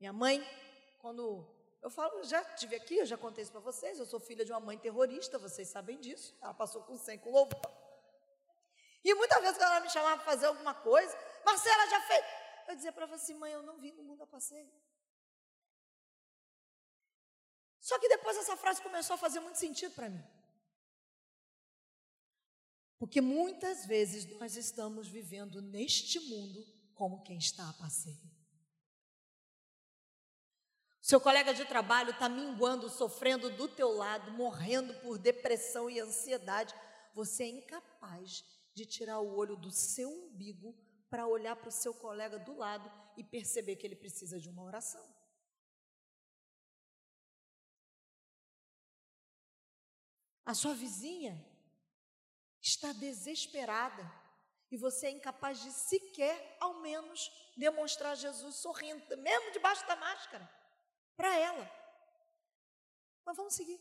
Minha 0.00 0.12
mãe, 0.12 0.44
quando 0.98 1.46
eu 1.80 1.88
falo, 1.88 2.22
já 2.24 2.42
tive 2.56 2.76
aqui, 2.76 2.96
eu 2.98 3.06
já 3.06 3.16
contei 3.16 3.42
isso 3.42 3.52
para 3.52 3.60
vocês, 3.60 3.98
eu 3.98 4.06
sou 4.06 4.18
filha 4.18 4.44
de 4.44 4.50
uma 4.50 4.60
mãe 4.60 4.76
terrorista, 4.76 5.38
vocês 5.38 5.68
sabem 5.68 5.98
disso. 6.00 6.36
Ela 6.42 6.52
passou 6.52 6.82
com 6.82 6.96
100 6.96 7.18
com 7.20 7.30
louvor. 7.30 7.60
E 9.04 9.14
muitas 9.14 9.40
vezes 9.40 9.56
quando 9.56 9.70
ela 9.70 9.80
me 9.80 9.88
chamava 9.88 10.16
para 10.16 10.26
fazer 10.32 10.46
alguma 10.46 10.74
coisa, 10.74 11.16
Marcela 11.44 11.86
já 11.88 12.00
fez. 12.02 12.24
Eu 12.68 12.74
dizia 12.74 12.92
para 12.92 13.04
ela 13.04 13.14
assim, 13.14 13.34
mãe, 13.34 13.52
eu 13.52 13.62
não 13.62 13.78
vim 13.78 13.92
no 13.92 14.02
mundo 14.02 14.22
a 14.22 14.26
passeio. 14.26 14.70
Só 17.80 17.98
que 17.98 18.08
depois 18.08 18.36
essa 18.36 18.56
frase 18.56 18.82
começou 18.82 19.14
a 19.14 19.18
fazer 19.18 19.40
muito 19.40 19.58
sentido 19.58 19.94
para 19.94 20.08
mim. 20.08 20.39
Porque 23.00 23.22
muitas 23.22 23.86
vezes 23.86 24.26
nós 24.38 24.56
estamos 24.56 25.08
vivendo 25.08 25.62
neste 25.62 26.20
mundo 26.20 26.62
como 26.94 27.22
quem 27.22 27.38
está 27.38 27.66
a 27.66 27.72
passeio. 27.72 28.30
Seu 31.00 31.18
colega 31.18 31.54
de 31.54 31.64
trabalho 31.64 32.10
está 32.10 32.28
minguando, 32.28 32.90
sofrendo 32.90 33.48
do 33.56 33.66
teu 33.66 33.88
lado, 33.88 34.30
morrendo 34.32 34.92
por 35.00 35.16
depressão 35.16 35.88
e 35.88 35.98
ansiedade. 35.98 36.74
Você 37.14 37.44
é 37.44 37.48
incapaz 37.48 38.44
de 38.74 38.84
tirar 38.84 39.18
o 39.20 39.34
olho 39.34 39.56
do 39.56 39.70
seu 39.70 40.10
umbigo 40.10 40.76
para 41.08 41.26
olhar 41.26 41.56
para 41.56 41.70
o 41.70 41.72
seu 41.72 41.94
colega 41.94 42.38
do 42.38 42.54
lado 42.54 42.92
e 43.16 43.24
perceber 43.24 43.76
que 43.76 43.86
ele 43.86 43.96
precisa 43.96 44.38
de 44.38 44.50
uma 44.50 44.62
oração. 44.62 45.02
A 50.44 50.52
sua 50.52 50.74
vizinha 50.74 51.49
está 52.60 52.92
desesperada 52.92 54.10
e 54.70 54.76
você 54.76 55.06
é 55.06 55.10
incapaz 55.10 55.60
de 55.60 55.72
sequer, 55.72 56.56
ao 56.60 56.74
menos, 56.80 57.30
demonstrar 57.56 58.16
Jesus 58.16 58.56
sorrindo, 58.56 59.16
mesmo 59.16 59.52
debaixo 59.52 59.86
da 59.86 59.96
máscara, 59.96 60.48
para 61.16 61.36
ela. 61.36 61.70
Mas 63.24 63.36
vamos 63.36 63.54
seguir. 63.54 63.80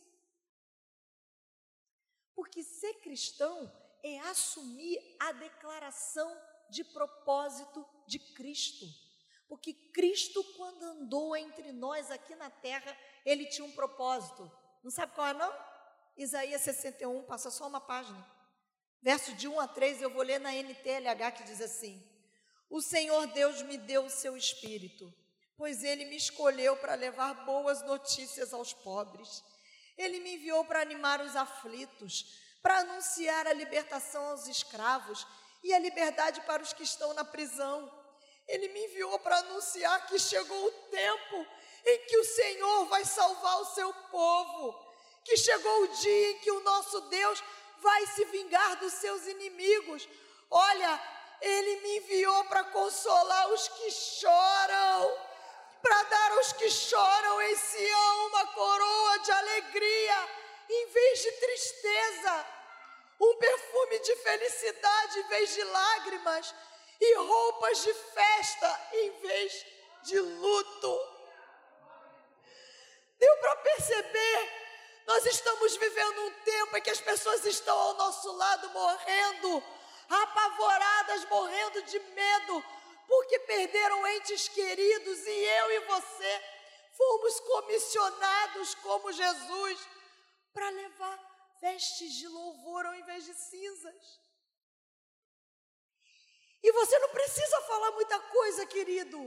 Porque 2.33 2.63
ser 2.63 2.93
cristão 3.01 3.71
é 4.03 4.19
assumir 4.21 4.99
a 5.19 5.31
declaração 5.33 6.35
de 6.69 6.83
propósito 6.83 7.85
de 8.07 8.17
Cristo. 8.17 8.85
Porque 9.47 9.73
Cristo, 9.73 10.43
quando 10.55 10.83
andou 10.83 11.35
entre 11.35 11.71
nós 11.71 12.09
aqui 12.09 12.35
na 12.35 12.49
terra, 12.49 12.97
ele 13.25 13.45
tinha 13.47 13.65
um 13.65 13.71
propósito. 13.71 14.49
Não 14.83 14.91
sabe 14.91 15.13
qual 15.13 15.27
é, 15.27 15.33
não? 15.33 15.53
Isaías 16.15 16.61
61, 16.61 17.23
passa 17.23 17.49
só 17.51 17.67
uma 17.67 17.81
página. 17.81 18.38
Verso 19.01 19.33
de 19.33 19.47
1 19.47 19.59
a 19.59 19.67
3, 19.67 20.01
eu 20.01 20.09
vou 20.09 20.23
ler 20.23 20.39
na 20.39 20.53
NTLH 20.53 21.31
que 21.31 21.43
diz 21.43 21.61
assim: 21.61 22.03
O 22.69 22.81
Senhor 22.81 23.27
Deus 23.27 23.61
me 23.61 23.77
deu 23.77 24.05
o 24.05 24.09
seu 24.09 24.35
espírito, 24.35 25.13
pois 25.57 25.83
ele 25.83 26.05
me 26.05 26.17
escolheu 26.17 26.75
para 26.77 26.95
levar 26.95 27.45
boas 27.45 27.81
notícias 27.83 28.53
aos 28.53 28.73
pobres. 28.73 29.43
Ele 29.97 30.19
me 30.19 30.35
enviou 30.35 30.63
para 30.65 30.81
animar 30.81 31.21
os 31.21 31.35
aflitos, 31.35 32.25
para 32.61 32.79
anunciar 32.79 33.47
a 33.47 33.53
libertação 33.53 34.29
aos 34.29 34.47
escravos 34.47 35.25
e 35.63 35.73
a 35.73 35.79
liberdade 35.79 36.41
para 36.41 36.63
os 36.63 36.73
que 36.73 36.83
estão 36.83 37.13
na 37.13 37.23
prisão. 37.23 37.91
Ele 38.47 38.67
me 38.69 38.85
enviou 38.85 39.17
para 39.19 39.37
anunciar 39.37 40.07
que 40.07 40.17
chegou 40.19 40.65
o 40.67 40.71
tempo 40.89 41.47
em 41.85 42.05
que 42.05 42.17
o 42.17 42.25
Senhor 42.25 42.85
vai 42.85 43.05
salvar 43.05 43.61
o 43.61 43.65
seu 43.73 43.93
povo, 43.93 44.89
que 45.23 45.37
chegou 45.37 45.83
o 45.83 45.87
dia 45.87 46.31
em 46.31 46.39
que 46.39 46.51
o 46.51 46.63
nosso 46.63 47.01
Deus 47.01 47.43
vai 47.81 48.07
se 48.07 48.25
vingar 48.25 48.77
dos 48.77 48.93
seus 48.93 49.25
inimigos. 49.27 50.07
Olha, 50.49 51.01
ele 51.41 51.81
me 51.81 51.97
enviou 51.97 52.43
para 52.45 52.63
consolar 52.65 53.49
os 53.49 53.67
que 53.67 53.91
choram, 53.91 55.17
para 55.81 56.03
dar 56.03 56.31
aos 56.33 56.53
que 56.53 56.69
choram 56.69 57.41
em 57.41 57.55
Sião 57.55 58.27
uma 58.27 58.47
coroa 58.47 59.19
de 59.19 59.31
alegria, 59.31 60.29
em 60.69 60.85
vez 60.87 61.21
de 61.21 61.31
tristeza, 61.33 62.45
um 63.19 63.35
perfume 63.35 63.99
de 63.99 64.15
felicidade 64.17 65.19
em 65.19 65.27
vez 65.27 65.53
de 65.53 65.63
lágrimas, 65.63 66.55
e 67.01 67.15
roupas 67.15 67.81
de 67.81 67.93
festa 67.93 68.89
em 68.93 69.11
vez 69.21 69.65
de 70.03 70.19
luto. 70.19 71.19
Deu 73.17 73.37
para 73.37 73.55
perceber? 73.57 74.68
Nós 75.09 75.25
estamos 75.25 75.75
vivendo 75.75 76.21
um 76.21 76.31
tempo 76.43 76.77
em 76.77 76.81
que 76.83 76.91
as 76.91 77.01
pessoas 77.01 77.43
estão 77.43 77.75
ao 77.75 77.95
nosso 77.95 78.31
lado 78.31 78.69
morrendo, 78.69 79.63
apavoradas, 80.07 81.25
morrendo 81.25 81.81
de 81.81 81.99
medo, 81.99 82.63
porque 83.07 83.39
perderam 83.39 84.05
entes 84.09 84.47
queridos 84.49 85.17
e 85.25 85.31
eu 85.31 85.71
e 85.71 85.79
você 85.79 86.43
fomos 86.95 87.39
comissionados 87.39 88.75
como 88.75 89.11
Jesus 89.11 89.79
para 90.53 90.69
levar 90.69 91.55
vestes 91.59 92.13
de 92.13 92.27
louvor 92.27 92.85
ao 92.85 92.93
invés 92.93 93.25
de 93.25 93.33
cinzas. 93.33 94.19
E 96.61 96.71
você 96.71 96.99
não 96.99 97.09
precisa 97.09 97.61
falar 97.61 97.91
muita 97.93 98.19
coisa, 98.19 98.63
querido. 98.67 99.17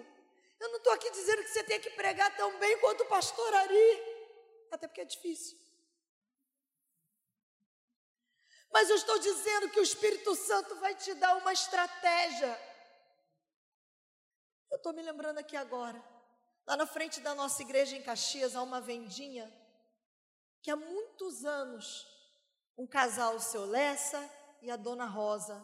Eu 0.60 0.68
não 0.68 0.76
estou 0.76 0.92
aqui 0.92 1.10
dizendo 1.10 1.42
que 1.42 1.50
você 1.50 1.64
tem 1.64 1.80
que 1.80 1.90
pregar 1.90 2.36
tão 2.36 2.56
bem 2.60 2.78
quanto 2.78 3.02
o 3.02 3.06
pastor 3.06 3.52
Ari, 3.52 4.02
até 4.70 4.86
porque 4.86 5.00
é 5.00 5.04
difícil. 5.04 5.60
Mas 8.72 8.88
eu 8.88 8.96
estou 8.96 9.18
dizendo 9.18 9.68
que 9.70 9.80
o 9.80 9.82
Espírito 9.82 10.34
Santo 10.34 10.74
vai 10.76 10.94
te 10.94 11.12
dar 11.14 11.36
uma 11.36 11.52
estratégia. 11.52 12.58
Eu 14.70 14.76
estou 14.76 14.92
me 14.92 15.02
lembrando 15.02 15.38
aqui 15.38 15.56
agora. 15.56 16.02
Lá 16.66 16.76
na 16.76 16.86
frente 16.86 17.20
da 17.20 17.34
nossa 17.34 17.60
igreja 17.60 17.96
em 17.96 18.02
Caxias 18.02 18.56
há 18.56 18.62
uma 18.62 18.80
vendinha 18.80 19.52
que 20.62 20.70
há 20.70 20.76
muitos 20.76 21.44
anos 21.44 22.06
um 22.78 22.86
casal, 22.86 23.36
o 23.36 23.40
seu 23.40 23.66
Lessa 23.66 24.30
e 24.62 24.70
a 24.70 24.76
dona 24.76 25.04
Rosa, 25.04 25.60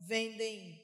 vendem 0.00 0.80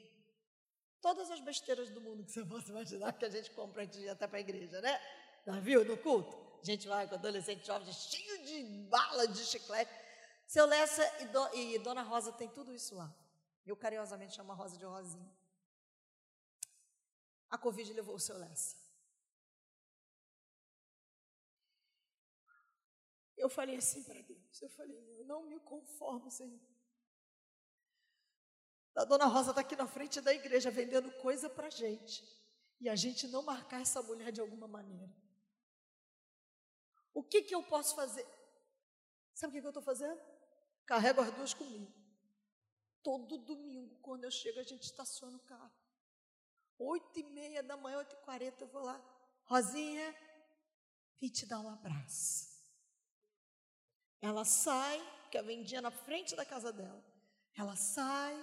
todas 1.01 1.31
as 1.31 1.41
besteiras 1.41 1.91
do 1.91 2.01
mundo 2.01 2.25
que 2.25 2.33
você 2.33 2.45
possa 2.47 2.71
imaginar 2.71 3.13
que 3.13 3.25
a 3.25 3.31
gente 3.31 3.51
compra 3.53 3.85
antes 3.85 3.99
de 3.99 4.07
ir 4.07 4.09
até 4.09 4.27
para 4.27 4.39
a 4.39 4.41
igreja, 4.41 4.81
né? 4.81 5.01
Já 5.47 5.61
viu 5.61 5.85
no 5.85 5.97
culto? 5.97 6.37
A 6.61 6.65
gente 6.65 6.89
vai 6.89 7.07
com 7.07 7.15
adolescente 7.15 7.65
jovem 7.65 7.93
cheio 7.93 8.45
de 8.45 8.65
bala, 8.89 9.29
de 9.29 9.45
chiclete. 9.45 10.08
Seu 10.49 10.65
Lessa 10.65 11.03
e, 11.23 11.27
do, 11.27 11.55
e 11.55 11.79
Dona 11.79 12.03
Rosa 12.03 12.33
tem 12.33 12.49
tudo 12.49 12.75
isso 12.75 12.95
lá. 12.97 13.15
Eu 13.67 13.77
carinhosamente 13.77 14.35
chamo 14.35 14.51
a 14.51 14.55
Rosa 14.55 14.79
de 14.79 14.85
Rosinha. 14.87 15.31
A 17.51 17.59
Covid 17.59 17.93
levou 17.93 18.15
o 18.15 18.19
seu 18.19 18.39
Lessa. 18.39 18.77
Eu 23.37 23.51
falei 23.51 23.77
assim 23.77 24.03
para 24.03 24.23
Deus, 24.23 24.63
eu 24.63 24.71
falei, 24.71 24.99
eu 25.21 25.25
não 25.27 25.43
me 25.43 25.61
conformo, 25.61 26.31
Senhor. 26.31 26.59
A 28.97 29.05
dona 29.05 29.27
Rosa 29.27 29.51
está 29.51 29.61
aqui 29.61 29.77
na 29.77 29.87
frente 29.87 30.21
da 30.21 30.33
igreja 30.33 30.71
vendendo 30.71 31.13
coisa 31.21 31.49
para 31.51 31.67
a 31.67 31.71
gente. 31.71 32.25
E 32.81 32.89
a 32.89 32.97
gente 32.97 33.29
não 33.29 33.43
marcar 33.43 33.83
essa 33.83 34.03
mulher 34.03 34.33
de 34.33 34.41
alguma 34.41 34.67
maneira. 34.67 35.15
O 37.13 37.23
que, 37.23 37.43
que 37.43 37.55
eu 37.55 37.63
posso 37.63 37.95
fazer? 37.95 38.27
Sabe 39.35 39.51
o 39.51 39.55
que, 39.55 39.61
que 39.61 39.67
eu 39.67 39.71
estou 39.71 39.83
fazendo? 39.83 40.38
Carrego 40.89 41.21
as 41.21 41.31
duas 41.33 41.53
comigo. 41.53 41.93
Todo 43.03 43.37
domingo, 43.37 43.95
quando 44.01 44.25
eu 44.25 44.31
chego, 44.31 44.59
a 44.59 44.63
gente 44.63 44.85
estaciona 44.85 45.37
o 45.37 45.41
carro. 45.41 45.71
Oito 46.79 47.19
e 47.19 47.23
meia 47.25 47.63
da 47.63 47.77
manhã, 47.77 47.99
oito 47.99 48.15
e 48.15 48.25
quarenta, 48.25 48.65
eu 48.65 48.69
vou 48.69 48.83
lá. 48.83 48.99
Rosinha, 49.45 50.17
vim 51.21 51.29
te 51.29 51.45
dar 51.45 51.61
um 51.61 51.69
abraço. 51.69 52.49
Ela 54.23 54.47
sai, 54.47 54.99
que 55.31 55.37
a 55.37 55.43
vendia 55.43 55.83
na 55.83 55.91
frente 55.91 56.35
da 56.35 56.47
casa 56.47 56.73
dela. 56.73 57.05
Ela 57.55 57.77
sai, 57.77 58.35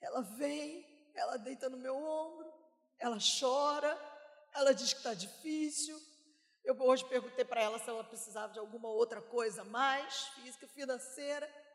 ela 0.00 0.22
vem, 0.22 0.82
ela 1.14 1.36
deita 1.36 1.68
no 1.68 1.76
meu 1.76 1.94
ombro, 1.94 2.50
ela 2.98 3.18
chora, 3.18 3.92
ela 4.54 4.72
diz 4.72 4.94
que 4.94 5.00
está 5.00 5.12
difícil. 5.12 6.00
Eu 6.64 6.74
hoje 6.80 7.04
perguntei 7.04 7.44
para 7.44 7.60
ela 7.60 7.78
se 7.78 7.90
ela 7.90 8.02
precisava 8.02 8.54
de 8.54 8.58
alguma 8.58 8.88
outra 8.88 9.20
coisa 9.20 9.62
mais, 9.62 10.28
física, 10.28 10.66
financeira. 10.68 11.65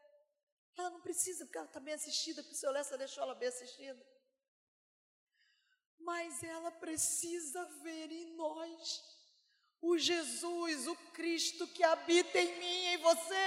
Ela 0.82 0.90
não 0.90 1.02
precisa, 1.02 1.46
porque 1.46 1.58
ela 1.58 1.68
está 1.68 1.80
bem 1.80 1.94
assistida, 1.94 2.42
porque 2.42 2.56
o 2.56 2.60
seu 2.60 2.72
Lessa 2.72 2.98
deixou 2.98 3.24
ela 3.24 3.36
bem 3.36 3.50
assistida. 3.50 4.04
Mas 6.00 6.42
ela 6.44 6.72
precisa 6.72 7.64
ver 7.84 8.12
em 8.12 8.36
nós 8.36 9.04
o 9.80 9.98
Jesus, 9.98 10.88
o 10.88 10.96
Cristo 11.12 11.68
que 11.68 11.84
habita 11.84 12.40
em 12.40 12.60
mim 12.60 12.66
e 12.66 12.88
em 12.96 12.98
você. 12.98 13.46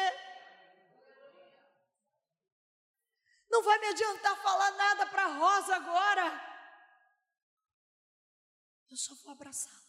Não 3.51 3.63
vai 3.63 3.79
me 3.79 3.87
adiantar 3.89 4.41
falar 4.43 4.71
nada 4.73 5.07
para 5.07 5.27
Rosa 5.27 5.77
agora. 5.77 6.27
Eu 8.91 8.97
só 8.97 9.15
vou 9.17 9.33
abraçá-la. 9.33 9.84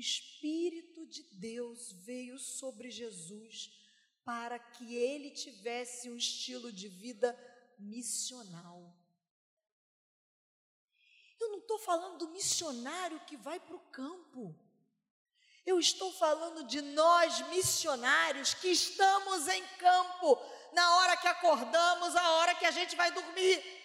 Espírito 0.00 1.06
de 1.06 1.22
Deus 1.22 1.92
veio 1.92 2.38
sobre 2.38 2.90
Jesus 2.90 3.70
para 4.24 4.58
que 4.58 4.96
ele 4.96 5.30
tivesse 5.30 6.10
um 6.10 6.16
estilo 6.16 6.72
de 6.72 6.88
vida 6.88 7.38
missional. 7.78 8.94
Eu 11.38 11.50
não 11.50 11.58
estou 11.58 11.78
falando 11.78 12.18
do 12.18 12.28
missionário 12.28 13.20
que 13.20 13.36
vai 13.36 13.58
para 13.58 13.76
o 13.76 13.86
campo. 13.90 14.54
Eu 15.64 15.78
estou 15.78 16.12
falando 16.12 16.64
de 16.64 16.80
nós, 16.80 17.46
missionários, 17.48 18.54
que 18.54 18.68
estamos 18.68 19.48
em 19.48 19.64
campo, 19.78 20.38
na 20.72 20.96
hora 20.96 21.16
que 21.16 21.28
acordamos, 21.28 22.16
a 22.16 22.30
hora 22.32 22.54
que 22.54 22.66
a 22.66 22.70
gente 22.70 22.96
vai 22.96 23.10
dormir. 23.12 23.79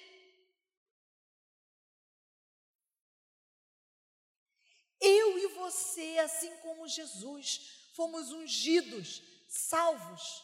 Eu 5.05 5.37
e 5.37 5.47
você, 5.47 6.17
assim 6.17 6.55
como 6.57 6.87
Jesus, 6.87 7.89
fomos 7.93 8.31
ungidos, 8.31 9.21
salvos, 9.47 10.43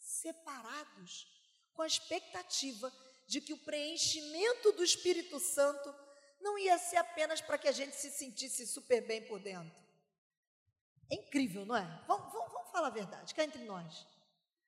separados, 0.00 1.28
com 1.72 1.82
a 1.82 1.86
expectativa 1.86 2.92
de 3.28 3.40
que 3.40 3.52
o 3.52 3.58
preenchimento 3.58 4.72
do 4.72 4.82
Espírito 4.82 5.38
Santo 5.38 5.94
não 6.40 6.58
ia 6.58 6.76
ser 6.78 6.96
apenas 6.96 7.40
para 7.40 7.56
que 7.56 7.68
a 7.68 7.72
gente 7.72 7.94
se 7.94 8.10
sentisse 8.10 8.66
super 8.66 9.06
bem 9.06 9.22
por 9.22 9.38
dentro. 9.38 9.80
É 11.08 11.14
incrível, 11.14 11.64
não 11.64 11.76
é? 11.76 12.04
Vamos, 12.08 12.32
vamos, 12.32 12.52
vamos 12.52 12.70
falar 12.70 12.88
a 12.88 12.90
verdade, 12.90 13.34
cá 13.34 13.44
entre 13.44 13.64
nós. 13.64 14.06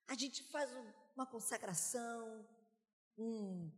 A 0.07 0.15
gente 0.15 0.45
faz 0.45 0.73
um, 0.73 0.93
uma 1.17 1.27
consagração, 1.27 2.47
um, 3.19 3.71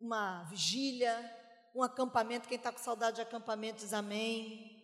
uma 0.00 0.44
vigília, 0.44 1.18
um 1.74 1.82
acampamento. 1.82 2.48
Quem 2.48 2.56
está 2.56 2.72
com 2.72 2.78
saudade 2.78 3.16
de 3.16 3.22
acampamento 3.22 3.80
diz 3.80 3.92
amém. 3.92 4.76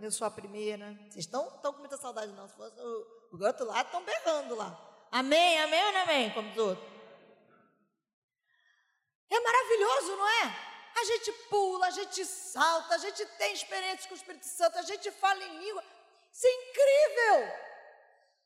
Eu 0.00 0.10
sou 0.10 0.26
a 0.26 0.30
primeira. 0.30 0.92
Vocês 1.08 1.24
estão, 1.24 1.48
estão 1.48 1.72
com 1.72 1.80
muita 1.80 1.96
saudade, 1.96 2.32
não? 2.32 2.48
Se 2.48 2.54
fosse 2.54 2.80
o, 2.80 3.36
o 3.36 3.44
outro 3.44 3.66
lado, 3.66 3.86
estão 3.86 4.02
berrando 4.02 4.54
lá. 4.54 4.78
Amém, 5.10 5.60
amém 5.60 5.84
ou 5.84 5.92
não 5.92 6.00
amém? 6.00 6.30
Como 6.32 6.50
os 6.50 6.56
outros. 6.56 6.88
É 9.30 9.40
maravilhoso, 9.40 10.16
não 10.16 10.28
é? 10.28 10.68
A 11.00 11.04
gente 11.04 11.32
pula, 11.48 11.86
a 11.86 11.90
gente 11.90 12.24
salta, 12.24 12.94
a 12.94 12.98
gente 12.98 13.24
tem 13.24 13.52
experiências 13.52 14.06
com 14.06 14.14
o 14.14 14.16
Espírito 14.16 14.46
Santo, 14.46 14.78
a 14.78 14.82
gente 14.82 15.10
fala 15.10 15.42
em 15.44 15.58
língua. 15.58 15.84
Isso 16.32 16.46
é 16.46 16.50
incrível! 16.50 17.68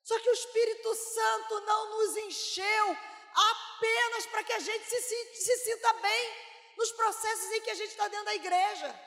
Só 0.03 0.19
que 0.19 0.29
o 0.29 0.33
Espírito 0.33 0.95
Santo 0.95 1.61
não 1.61 1.99
nos 1.99 2.17
encheu 2.17 2.97
apenas 3.35 4.27
para 4.27 4.43
que 4.43 4.53
a 4.53 4.59
gente 4.59 4.85
se, 4.85 5.35
se 5.35 5.57
sinta 5.59 5.93
bem 5.95 6.52
nos 6.77 6.93
processos 6.93 7.51
em 7.53 7.61
que 7.63 7.71
a 7.71 7.75
gente 7.75 7.91
está 7.91 8.09
dentro 8.09 8.27
da 8.27 8.35
igreja. 8.35 9.01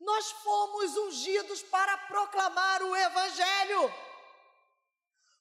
Nós 0.00 0.30
fomos 0.30 0.96
ungidos 0.96 1.62
para 1.62 1.96
proclamar 1.98 2.82
o 2.82 2.94
Evangelho. 2.94 3.92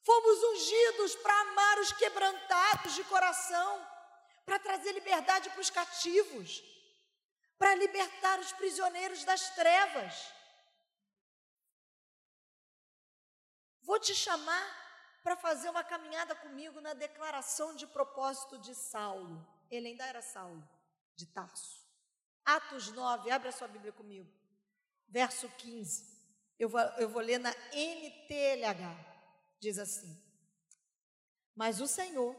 Fomos 0.04 0.44
ungidos 0.44 1.16
para 1.16 1.40
amar 1.42 1.80
os 1.80 1.92
quebrantados 1.92 2.96
de 2.96 3.04
coração, 3.04 3.86
para 4.46 4.58
trazer 4.58 4.94
liberdade 4.94 5.50
para 5.50 5.62
os 5.62 5.70
cativos 5.70 6.64
para 7.58 7.76
libertar 7.76 8.40
os 8.40 8.52
prisioneiros 8.54 9.24
das 9.24 9.50
trevas. 9.52 10.32
Vou 13.82 14.00
te 14.00 14.14
chamar 14.14 14.66
para 15.24 15.36
fazer 15.36 15.70
uma 15.70 15.84
caminhada 15.84 16.36
comigo 16.36 16.80
na 16.80 16.94
declaração 16.94 17.76
de 17.76 17.88
propósito 17.88 18.58
de 18.60 18.76
Saulo. 18.76 19.46
Ele 19.72 19.88
ainda 19.88 20.06
era 20.06 20.22
Saulo, 20.22 20.64
de 21.18 21.26
Tarso. 21.26 21.86
Atos 22.46 22.92
9, 22.94 23.30
abre 23.30 23.50
a 23.50 23.52
sua 23.52 23.68
Bíblia 23.68 23.92
comigo. 23.92 24.32
Verso 25.10 25.50
15. 25.50 26.16
Eu 26.58 26.70
vou, 26.70 26.80
eu 26.80 27.10
vou 27.10 27.22
ler 27.22 27.40
na 27.40 27.52
NTLH. 27.74 28.96
Diz 29.60 29.78
assim: 29.78 30.24
Mas 31.54 31.82
o 31.82 31.88
Senhor 31.88 32.36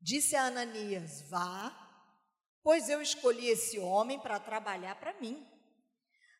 disse 0.00 0.36
a 0.36 0.44
Ananias: 0.44 1.22
Vá, 1.22 1.72
pois 2.62 2.90
eu 2.90 3.00
escolhi 3.00 3.46
esse 3.46 3.78
homem 3.78 4.20
para 4.20 4.38
trabalhar 4.38 4.96
para 4.96 5.18
mim, 5.20 5.46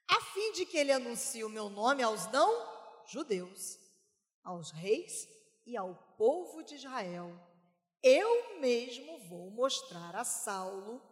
a 0.06 0.20
fim 0.20 0.52
de 0.52 0.66
que 0.66 0.76
ele 0.76 0.92
anuncie 0.92 1.44
o 1.44 1.48
meu 1.48 1.70
nome 1.70 2.02
aos 2.02 2.30
não-judeus 2.30 3.80
aos 4.42 4.70
reis 4.70 5.28
e 5.66 5.76
ao 5.76 5.94
povo 6.16 6.62
de 6.62 6.74
Israel. 6.74 7.30
Eu 8.02 8.60
mesmo 8.60 9.18
vou 9.28 9.50
mostrar 9.50 10.16
a 10.16 10.24
Saulo 10.24 11.02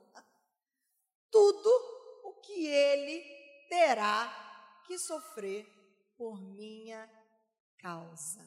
tudo 1.30 1.68
o 2.24 2.40
que 2.40 2.66
ele 2.66 3.22
terá 3.68 4.82
que 4.86 4.98
sofrer 4.98 5.66
por 6.16 6.40
minha 6.40 7.08
causa. 7.78 8.44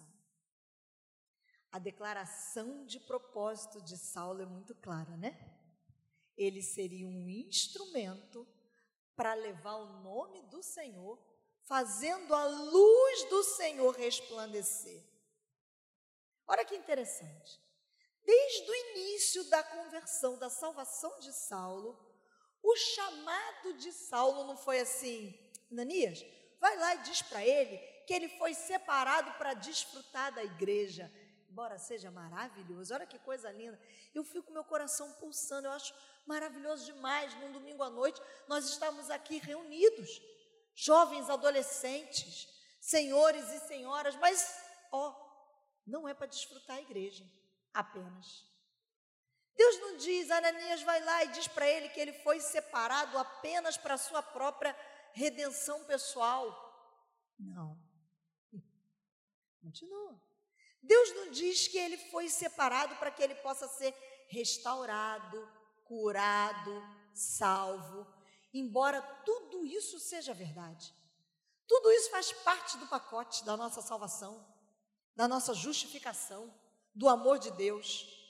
A 1.72 1.80
declaração 1.80 2.86
de 2.86 3.00
propósito 3.00 3.82
de 3.82 3.98
Saulo 3.98 4.42
é 4.42 4.46
muito 4.46 4.76
clara, 4.76 5.16
né? 5.16 5.38
Ele 6.36 6.62
seria 6.62 7.08
um 7.08 7.30
instrumento 7.30 8.48
para 9.16 9.34
levar 9.34 9.76
o 9.76 10.02
nome 10.02 10.42
do 10.50 10.62
Senhor 10.62 11.18
fazendo 11.64 12.34
a 12.34 12.46
luz 12.46 13.30
do 13.30 13.44
Senhor 13.44 13.96
resplandecer. 13.96 15.02
Olha 16.48 16.66
que 16.66 16.76
interessante. 16.76 17.62
Desde 18.24 18.70
o 18.70 18.76
início 18.76 19.50
da 19.50 19.64
conversão, 19.64 20.38
da 20.38 20.50
salvação 20.50 21.20
de 21.20 21.32
Saulo, 21.32 22.11
o 22.64 22.76
chamado 22.76 23.74
de 23.74 23.92
Saulo 23.92 24.46
não 24.46 24.58
foi 24.58 24.80
assim, 24.80 25.38
Ananias, 25.72 26.24
vai 26.60 26.78
lá 26.78 26.96
e 26.96 27.04
diz 27.04 27.22
para 27.22 27.46
ele 27.46 27.78
que 28.06 28.14
ele 28.14 28.30
foi 28.30 28.54
separado 28.54 29.32
para 29.34 29.54
desfrutar 29.54 30.34
da 30.34 30.44
igreja. 30.44 31.12
Embora 31.50 31.78
seja 31.78 32.10
maravilhoso, 32.12 32.94
olha 32.94 33.06
que 33.06 33.20
coisa 33.20 33.52
linda. 33.52 33.80
Eu 34.14 34.24
fico 34.24 34.48
com 34.48 34.54
meu 34.54 34.64
coração 34.64 35.12
pulsando, 35.14 35.68
eu 35.68 35.72
acho 35.72 35.94
maravilhoso 36.26 36.86
demais. 36.86 37.34
Num 37.36 37.52
domingo 37.52 37.84
à 37.84 37.90
noite, 37.90 38.22
nós 38.48 38.70
estamos 38.70 39.10
aqui 39.10 39.38
reunidos 39.38 40.22
jovens 40.74 41.30
adolescentes, 41.30 42.48
senhores 42.80 43.48
e 43.52 43.60
senhoras, 43.68 44.16
mas, 44.16 44.64
ó, 44.92 45.14
não 45.86 46.08
é 46.08 46.14
para 46.14 46.28
desfrutar 46.28 46.78
a 46.78 46.82
igreja 46.82 47.30
apenas. 47.74 48.46
Deus 49.56 49.80
não 49.80 49.98
diz, 49.98 50.32
Ananias 50.32 50.82
vai 50.82 51.04
lá 51.04 51.24
e 51.26 51.30
diz 51.30 51.48
para 51.48 51.68
ele 51.68 51.90
que 51.90 52.00
ele 52.00 52.14
foi 52.14 52.40
separado 52.40 53.18
apenas 53.18 53.78
para 53.78 53.96
a 53.96 53.98
sua 53.98 54.24
própria 54.24 54.76
redenção 55.14 55.84
pessoal. 55.86 56.46
Não. 57.38 57.78
Continua. 59.62 60.20
Deus 60.82 61.14
não 61.14 61.32
diz 61.32 61.68
que 61.68 61.78
ele 61.78 61.98
foi 61.98 62.28
separado 62.28 62.96
para 62.96 63.12
que 63.12 63.22
ele 63.22 63.36
possa 63.36 63.68
ser 63.68 63.94
restaurado, 64.28 65.48
curado, 65.86 66.72
salvo, 67.14 68.08
embora 68.54 69.02
tudo 69.24 69.66
isso 69.66 70.00
seja 70.00 70.34
verdade. 70.34 70.94
Tudo 71.68 71.92
isso 71.92 72.10
faz 72.10 72.32
parte 72.32 72.78
do 72.78 72.88
pacote 72.88 73.46
da 73.46 73.56
nossa 73.56 73.82
salvação, 73.82 74.46
da 75.16 75.28
nossa 75.28 75.54
justificação, 75.54 76.54
do 76.94 77.08
amor 77.08 77.40
de 77.40 77.52
Deus. 77.52 78.21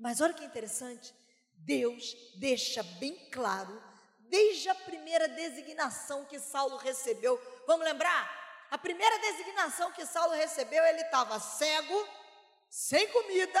Mas 0.00 0.22
olha 0.22 0.32
que 0.32 0.44
interessante, 0.44 1.14
Deus 1.58 2.16
deixa 2.36 2.82
bem 2.82 3.14
claro, 3.30 3.82
desde 4.30 4.70
a 4.70 4.74
primeira 4.74 5.28
designação 5.28 6.24
que 6.24 6.38
Saulo 6.38 6.78
recebeu. 6.78 7.38
Vamos 7.66 7.84
lembrar? 7.84 8.66
A 8.70 8.78
primeira 8.78 9.18
designação 9.18 9.92
que 9.92 10.06
Saulo 10.06 10.34
recebeu, 10.34 10.82
ele 10.84 11.02
estava 11.02 11.38
cego, 11.38 12.08
sem 12.70 13.06
comida, 13.08 13.60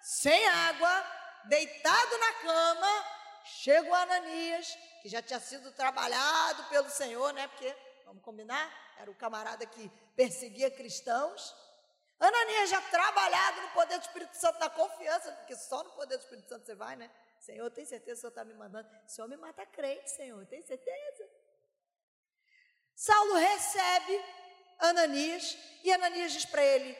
sem 0.00 0.48
água, 0.48 1.06
deitado 1.44 2.18
na 2.18 2.32
cama. 2.34 3.04
Chega 3.44 3.88
o 3.88 3.94
Ananias, 3.94 4.76
que 5.00 5.08
já 5.08 5.22
tinha 5.22 5.38
sido 5.38 5.70
trabalhado 5.72 6.64
pelo 6.64 6.90
Senhor, 6.90 7.32
né? 7.32 7.46
Porque, 7.46 7.72
vamos 8.04 8.22
combinar, 8.24 8.68
era 8.98 9.10
o 9.10 9.14
camarada 9.14 9.64
que 9.64 9.88
perseguia 10.16 10.70
cristãos. 10.70 11.54
Ananias 12.20 12.70
já 12.70 12.80
trabalhado 12.80 13.62
no 13.62 13.68
poder 13.70 13.98
do 13.98 14.02
Espírito 14.02 14.36
Santo, 14.36 14.58
na 14.58 14.68
confiança, 14.68 15.30
porque 15.32 15.54
só 15.54 15.84
no 15.84 15.90
poder 15.90 16.16
do 16.16 16.22
Espírito 16.22 16.48
Santo 16.48 16.66
você 16.66 16.74
vai, 16.74 16.96
né? 16.96 17.10
Senhor, 17.38 17.70
tem 17.70 17.84
certeza 17.84 18.14
que 18.14 18.18
o 18.18 18.20
Senhor 18.20 18.30
está 18.30 18.44
me 18.44 18.54
mandando? 18.54 18.88
O 19.06 19.08
Senhor 19.08 19.28
me 19.28 19.36
mata 19.36 19.64
crente, 19.64 20.10
Senhor, 20.10 20.44
tem 20.46 20.60
certeza? 20.62 21.30
Saulo 22.94 23.34
recebe 23.34 24.20
Ananias 24.80 25.56
e 25.84 25.92
Ananias 25.92 26.32
diz 26.32 26.44
para 26.44 26.64
ele: 26.64 26.96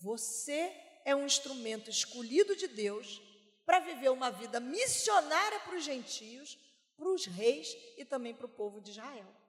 Você 0.00 0.74
é 1.04 1.16
um 1.16 1.24
instrumento 1.24 1.88
escolhido 1.88 2.54
de 2.54 2.68
Deus 2.68 3.22
para 3.64 3.80
viver 3.80 4.10
uma 4.10 4.30
vida 4.30 4.60
missionária 4.60 5.60
para 5.60 5.76
os 5.76 5.84
gentios, 5.84 6.58
para 6.96 7.08
os 7.08 7.24
reis 7.24 7.74
e 7.96 8.04
também 8.04 8.34
para 8.34 8.46
o 8.46 8.50
povo 8.50 8.80
de 8.80 8.90
Israel. 8.90 9.41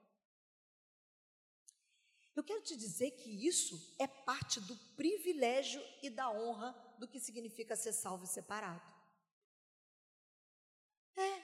Eu 2.36 2.42
quero 2.42 2.62
te 2.62 2.76
dizer 2.76 3.12
que 3.12 3.46
isso 3.46 3.94
é 3.98 4.06
parte 4.06 4.60
do 4.60 4.76
privilégio 4.96 5.82
e 6.02 6.10
da 6.10 6.30
honra 6.30 6.74
do 6.98 7.06
que 7.06 7.20
significa 7.20 7.76
ser 7.76 7.92
salvo 7.92 8.24
e 8.24 8.28
separado. 8.28 8.82
É. 11.16 11.42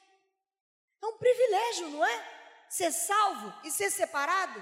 É 1.03 1.07
um 1.07 1.17
privilégio, 1.17 1.91
não 1.91 2.05
é? 2.05 2.67
Ser 2.69 2.93
salvo 2.93 3.53
e 3.65 3.71
ser 3.71 3.91
separado. 3.91 4.61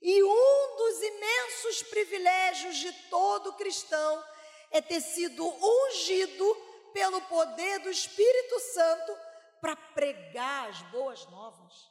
E 0.00 0.22
um 0.22 0.76
dos 0.76 1.02
imensos 1.02 1.82
privilégios 1.84 2.76
de 2.76 2.92
todo 3.10 3.54
cristão 3.54 4.24
é 4.70 4.80
ter 4.80 5.00
sido 5.00 5.44
ungido 5.44 6.54
pelo 6.92 7.20
poder 7.22 7.80
do 7.80 7.90
Espírito 7.90 8.60
Santo 8.60 9.18
para 9.60 9.76
pregar 9.76 10.70
as 10.70 10.82
boas 10.90 11.26
novas, 11.26 11.90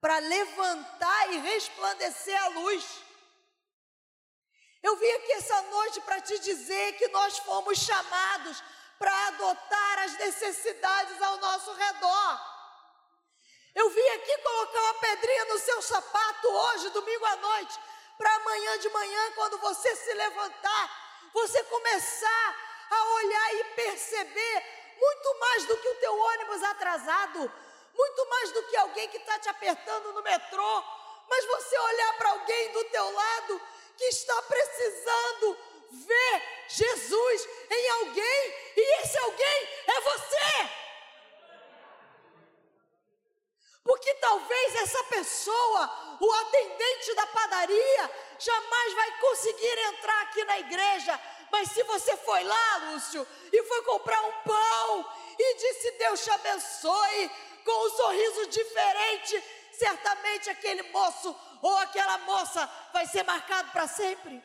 para 0.00 0.18
levantar 0.18 1.32
e 1.32 1.38
resplandecer 1.38 2.42
a 2.44 2.48
luz. 2.48 2.84
Eu 4.82 4.96
vim 4.96 5.10
aqui 5.10 5.32
essa 5.32 5.62
noite 5.62 6.00
para 6.00 6.20
te 6.20 6.38
dizer 6.38 6.94
que 6.94 7.08
nós 7.08 7.38
fomos 7.38 7.78
chamados 7.78 8.62
para 8.98 9.26
adotar 9.28 9.98
as 10.00 10.12
necessidades 10.18 11.20
ao 11.20 11.36
nosso 11.36 11.72
redor. 11.72 12.40
Eu 13.74 13.90
vim 13.90 14.08
aqui 14.08 14.38
colocar 14.38 14.80
uma 14.80 14.94
pedrinha 14.94 15.44
no 15.46 15.58
seu 15.58 15.82
sapato 15.82 16.48
hoje, 16.48 16.90
domingo 16.90 17.24
à 17.26 17.36
noite, 17.36 17.78
para 18.16 18.34
amanhã 18.36 18.78
de 18.78 18.88
manhã, 18.88 19.32
quando 19.32 19.58
você 19.58 19.94
se 19.96 20.12
levantar, 20.14 21.30
você 21.32 21.62
começar 21.64 22.56
a 22.90 23.04
olhar 23.14 23.54
e 23.54 23.64
perceber 23.76 24.80
muito 24.98 25.38
mais 25.38 25.66
do 25.66 25.76
que 25.78 25.88
o 25.88 25.94
teu 25.96 26.18
ônibus 26.18 26.62
atrasado, 26.62 27.52
muito 27.94 28.28
mais 28.28 28.52
do 28.52 28.62
que 28.64 28.76
alguém 28.76 29.08
que 29.08 29.18
está 29.18 29.38
te 29.38 29.48
apertando 29.48 30.12
no 30.12 30.22
metrô, 30.22 30.84
mas 31.28 31.44
você 31.46 31.78
olhar 31.78 32.18
para 32.18 32.30
alguém 32.30 32.72
do 32.72 32.84
teu 32.84 33.12
lado 33.12 33.60
que 33.96 34.04
está 34.04 34.42
precisando 34.42 35.56
ver 35.92 36.42
Jesus 36.68 37.48
em 37.70 37.88
alguém 37.90 38.54
e 38.76 39.02
esse 39.02 39.18
alguém 39.18 39.68
é 39.86 40.00
você. 40.00 40.80
Porque 43.82 44.14
talvez 44.14 44.74
essa 44.76 45.02
pessoa, 45.04 46.18
o 46.20 46.32
atendente 46.32 47.14
da 47.14 47.26
padaria, 47.26 48.10
jamais 48.38 48.94
vai 48.94 49.18
conseguir 49.18 49.78
entrar 49.78 50.22
aqui 50.22 50.44
na 50.44 50.58
igreja, 50.60 51.20
mas 51.50 51.70
se 51.70 51.82
você 51.82 52.16
foi 52.18 52.44
lá, 52.44 52.76
Lúcio, 52.92 53.26
e 53.52 53.62
foi 53.64 53.82
comprar 53.82 54.22
um 54.22 54.32
pão 54.42 55.14
e 55.38 55.54
disse 55.54 55.90
Deus 55.92 56.22
te 56.22 56.30
abençoe, 56.30 57.30
com 57.64 57.86
um 57.86 57.96
sorriso 57.96 58.46
diferente, 58.48 59.44
certamente 59.72 60.50
aquele 60.50 60.82
moço 60.84 61.34
ou 61.62 61.76
aquela 61.78 62.18
moça 62.18 62.68
vai 62.92 63.06
ser 63.06 63.22
marcado 63.22 63.70
para 63.70 63.86
sempre. 63.86 64.42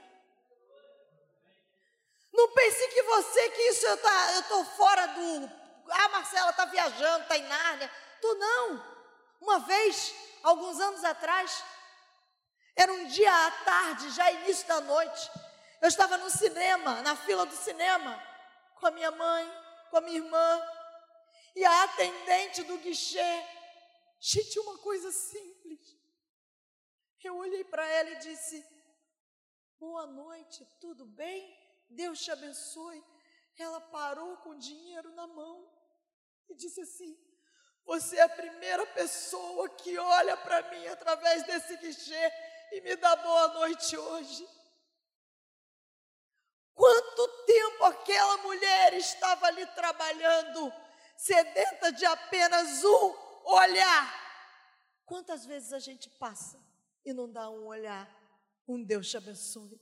Não 2.33 2.51
pense 2.51 2.87
que 2.89 3.01
você, 3.03 3.49
que 3.49 3.61
isso 3.69 3.85
eu 3.85 3.97
tá, 3.97 4.39
estou 4.39 4.65
fora 4.65 5.05
do. 5.07 5.51
Ah, 5.89 6.09
Marcela 6.09 6.49
está 6.49 6.65
viajando, 6.65 7.23
está 7.23 7.37
em 7.37 7.43
Nárnia. 7.43 7.91
Tô 8.21 8.33
não. 8.35 8.95
Uma 9.39 9.59
vez, 9.59 10.13
alguns 10.43 10.79
anos 10.79 11.03
atrás, 11.03 11.63
era 12.75 12.91
um 12.91 13.05
dia 13.07 13.31
à 13.47 13.51
tarde, 13.51 14.09
já 14.11 14.29
início 14.31 14.67
da 14.67 14.81
noite, 14.81 15.31
eu 15.81 15.87
estava 15.87 16.17
no 16.17 16.29
cinema, 16.29 17.01
na 17.01 17.15
fila 17.15 17.45
do 17.45 17.55
cinema, 17.55 18.21
com 18.75 18.87
a 18.87 18.91
minha 18.91 19.11
mãe, 19.11 19.63
com 19.89 19.97
a 19.97 20.01
minha 20.01 20.17
irmã, 20.17 20.61
e 21.55 21.63
a 21.63 21.83
atendente 21.83 22.63
do 22.63 22.77
guichê. 22.79 23.43
Gente, 24.19 24.59
uma 24.59 24.77
coisa 24.79 25.11
simples. 25.11 25.95
Eu 27.23 27.37
olhei 27.37 27.63
para 27.63 27.87
ela 27.87 28.11
e 28.11 28.19
disse: 28.19 28.63
Boa 29.79 30.05
noite, 30.05 30.63
tudo 30.79 31.05
bem? 31.05 31.41
Deus 31.89 32.21
te 32.21 32.29
abençoe. 32.31 33.03
Ela 33.57 33.79
parou 33.81 34.37
com 34.37 34.49
o 34.49 34.59
dinheiro 34.59 35.11
na 35.13 35.25
mão 35.25 35.67
e 36.49 36.53
disse 36.53 36.81
assim: 36.81 37.17
Você 37.83 38.17
é 38.17 38.21
a 38.21 38.29
primeira 38.29 38.85
pessoa 38.87 39.67
que 39.69 39.97
olha 39.97 40.37
para 40.37 40.69
mim 40.69 40.85
através 40.87 41.43
desse 41.43 41.77
guichê 41.77 42.31
e 42.73 42.81
me 42.81 42.95
dá 42.95 43.15
boa 43.15 43.47
noite 43.49 43.97
hoje. 43.97 44.47
Quanto 46.75 47.27
tempo 47.45 47.85
aquela 47.85 48.37
mulher 48.37 48.93
estava 48.93 49.47
ali 49.47 49.65
trabalhando, 49.67 50.73
sedenta 51.17 51.91
de 51.91 52.05
apenas 52.05 52.83
um 52.83 53.15
olhar. 53.45 54.25
Quantas 55.05 55.45
vezes 55.45 55.71
a 55.71 55.79
gente 55.79 56.09
passa 56.09 56.59
e 57.03 57.13
não 57.13 57.31
dá 57.31 57.49
um 57.49 57.65
olhar? 57.65 58.09
Um 58.67 58.83
Deus 58.83 59.09
te 59.09 59.17
abençoe. 59.17 59.79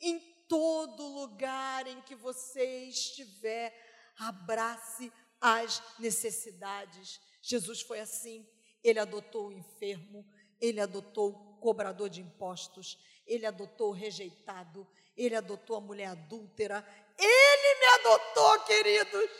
Em 0.00 0.18
todo 0.48 1.06
lugar 1.06 1.86
em 1.86 2.00
que 2.02 2.16
você 2.16 2.84
estiver, 2.88 3.72
abrace 4.18 5.12
as 5.40 5.80
necessidades. 5.98 7.20
Jesus 7.40 7.80
foi 7.82 8.00
assim. 8.00 8.46
Ele 8.82 8.98
adotou 8.98 9.48
o 9.48 9.52
enfermo, 9.52 10.26
ele 10.60 10.80
adotou 10.80 11.30
o 11.30 11.56
cobrador 11.58 12.10
de 12.10 12.20
impostos, 12.20 12.98
ele 13.24 13.46
adotou 13.46 13.90
o 13.90 13.94
rejeitado, 13.94 14.86
ele 15.16 15.34
adotou 15.34 15.76
a 15.76 15.80
mulher 15.80 16.08
adúltera, 16.08 16.84
ele 17.18 17.74
me 17.78 17.86
adotou, 17.86 18.60
queridos. 18.64 19.30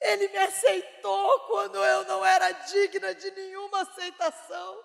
Ele 0.00 0.28
me 0.28 0.38
aceitou 0.38 1.40
quando 1.46 1.76
eu 1.84 2.04
não 2.04 2.24
era 2.24 2.52
digna 2.52 3.14
de 3.14 3.30
nenhuma 3.32 3.82
aceitação 3.82 4.84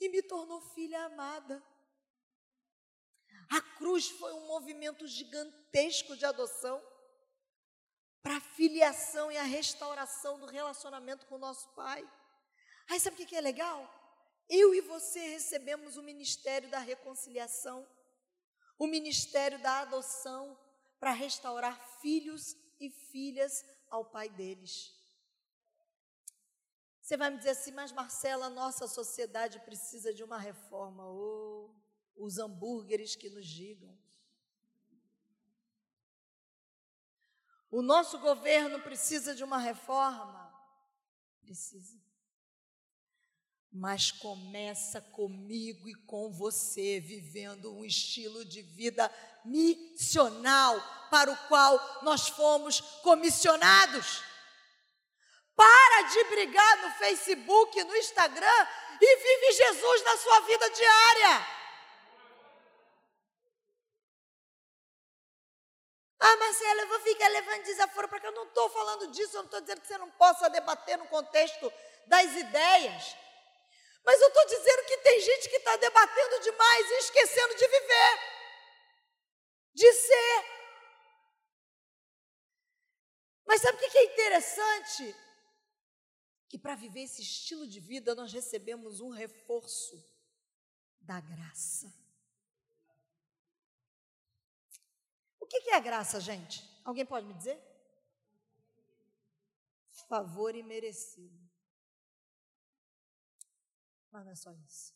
e 0.00 0.08
me 0.08 0.22
tornou 0.22 0.60
filha 0.60 1.02
amada. 1.04 1.62
A 3.50 3.60
cruz 3.78 4.08
foi 4.10 4.32
um 4.34 4.46
movimento 4.46 5.06
gigantesco 5.06 6.14
de 6.14 6.26
adoção 6.26 6.82
para 8.22 8.36
a 8.36 8.40
filiação 8.40 9.32
e 9.32 9.38
a 9.38 9.42
restauração 9.42 10.38
do 10.38 10.46
relacionamento 10.46 11.24
com 11.26 11.36
o 11.36 11.38
nosso 11.38 11.66
Pai. 11.70 12.06
Aí 12.90 13.00
sabe 13.00 13.22
o 13.22 13.26
que 13.26 13.34
é 13.34 13.40
legal? 13.40 13.88
Eu 14.48 14.74
e 14.74 14.80
você 14.82 15.20
recebemos 15.20 15.96
o 15.96 16.02
ministério 16.02 16.68
da 16.68 16.78
reconciliação, 16.78 17.86
o 18.78 18.86
ministério 18.86 19.60
da 19.60 19.80
adoção, 19.80 20.56
para 20.98 21.12
restaurar 21.12 21.78
filhos 22.00 22.56
e 22.80 22.90
filhas 22.90 23.64
ao 23.88 24.04
pai 24.04 24.28
deles. 24.28 24.94
Você 27.00 27.16
vai 27.16 27.30
me 27.30 27.38
dizer 27.38 27.50
assim, 27.50 27.72
mas 27.72 27.92
Marcela, 27.92 28.50
nossa 28.50 28.86
sociedade 28.86 29.60
precisa 29.60 30.12
de 30.12 30.22
uma 30.22 30.38
reforma. 30.38 31.04
Oh, 31.06 31.74
os 32.16 32.38
hambúrgueres 32.38 33.16
que 33.16 33.30
nos 33.30 33.46
digam. 33.46 33.96
O 37.70 37.80
nosso 37.82 38.18
governo 38.18 38.80
precisa 38.82 39.34
de 39.34 39.44
uma 39.44 39.58
reforma? 39.58 40.48
Precisa 41.40 41.98
mas 43.78 44.10
começa 44.10 45.00
comigo 45.00 45.88
e 45.88 45.94
com 45.94 46.32
você, 46.32 46.98
vivendo 46.98 47.72
um 47.72 47.84
estilo 47.84 48.44
de 48.44 48.60
vida 48.60 49.08
missional 49.44 50.80
para 51.10 51.30
o 51.30 51.36
qual 51.46 52.00
nós 52.02 52.28
fomos 52.28 52.80
comissionados. 53.02 54.22
Para 55.54 56.02
de 56.02 56.24
brigar 56.24 56.82
no 56.82 56.90
Facebook, 56.94 57.84
no 57.84 57.96
Instagram 57.96 58.66
e 59.00 59.16
vive 59.16 59.52
Jesus 59.52 60.02
na 60.02 60.16
sua 60.16 60.40
vida 60.40 60.70
diária. 60.70 61.46
Ah, 66.20 66.36
Marcela, 66.36 66.80
eu 66.80 66.88
vou 66.88 67.00
ficar 67.00 67.28
levando 67.28 67.62
desaforo 67.62 68.08
para 68.08 68.18
que 68.18 68.26
eu 68.26 68.32
não 68.32 68.42
estou 68.42 68.68
falando 68.70 69.06
disso, 69.12 69.36
eu 69.36 69.42
não 69.42 69.44
estou 69.44 69.60
dizendo 69.60 69.80
que 69.80 69.86
você 69.86 69.98
não 69.98 70.10
possa 70.10 70.50
debater 70.50 70.98
no 70.98 71.06
contexto 71.06 71.72
das 72.06 72.34
ideias. 72.34 73.27
Mas 74.08 74.22
eu 74.22 74.28
estou 74.28 74.46
dizendo 74.46 74.86
que 74.86 74.96
tem 74.96 75.20
gente 75.20 75.50
que 75.50 75.56
está 75.56 75.76
debatendo 75.76 76.40
demais 76.40 76.90
e 76.92 76.94
esquecendo 76.94 77.54
de 77.54 77.68
viver, 77.68 78.18
de 79.74 79.92
ser. 79.92 80.44
Mas 83.44 83.60
sabe 83.60 83.76
o 83.76 83.90
que 83.90 83.98
é 83.98 84.04
interessante? 84.04 85.14
Que 86.48 86.56
para 86.56 86.74
viver 86.74 87.02
esse 87.02 87.20
estilo 87.20 87.66
de 87.66 87.80
vida 87.80 88.14
nós 88.14 88.32
recebemos 88.32 89.02
um 89.02 89.10
reforço 89.10 90.02
da 91.02 91.20
graça. 91.20 91.92
O 95.38 95.46
que 95.46 95.68
é 95.68 95.74
a 95.74 95.80
graça, 95.80 96.18
gente? 96.18 96.64
Alguém 96.82 97.04
pode 97.04 97.26
me 97.26 97.34
dizer? 97.34 97.60
Favor 100.08 100.54
imerecido. 100.54 101.47
Mas 104.10 104.24
não 104.24 104.32
é 104.32 104.34
só 104.34 104.52
isso. 104.52 104.94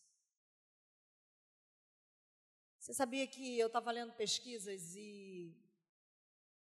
Você 2.78 2.92
sabia 2.92 3.26
que 3.26 3.58
eu 3.58 3.68
estava 3.68 3.92
lendo 3.92 4.12
pesquisas 4.14 4.96
e 4.96 5.56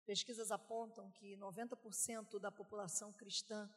pesquisas 0.05 0.51
apontam 0.51 1.11
que 1.11 1.37
90% 1.37 2.39
da 2.39 2.51
população 2.51 3.13
cristã 3.13 3.69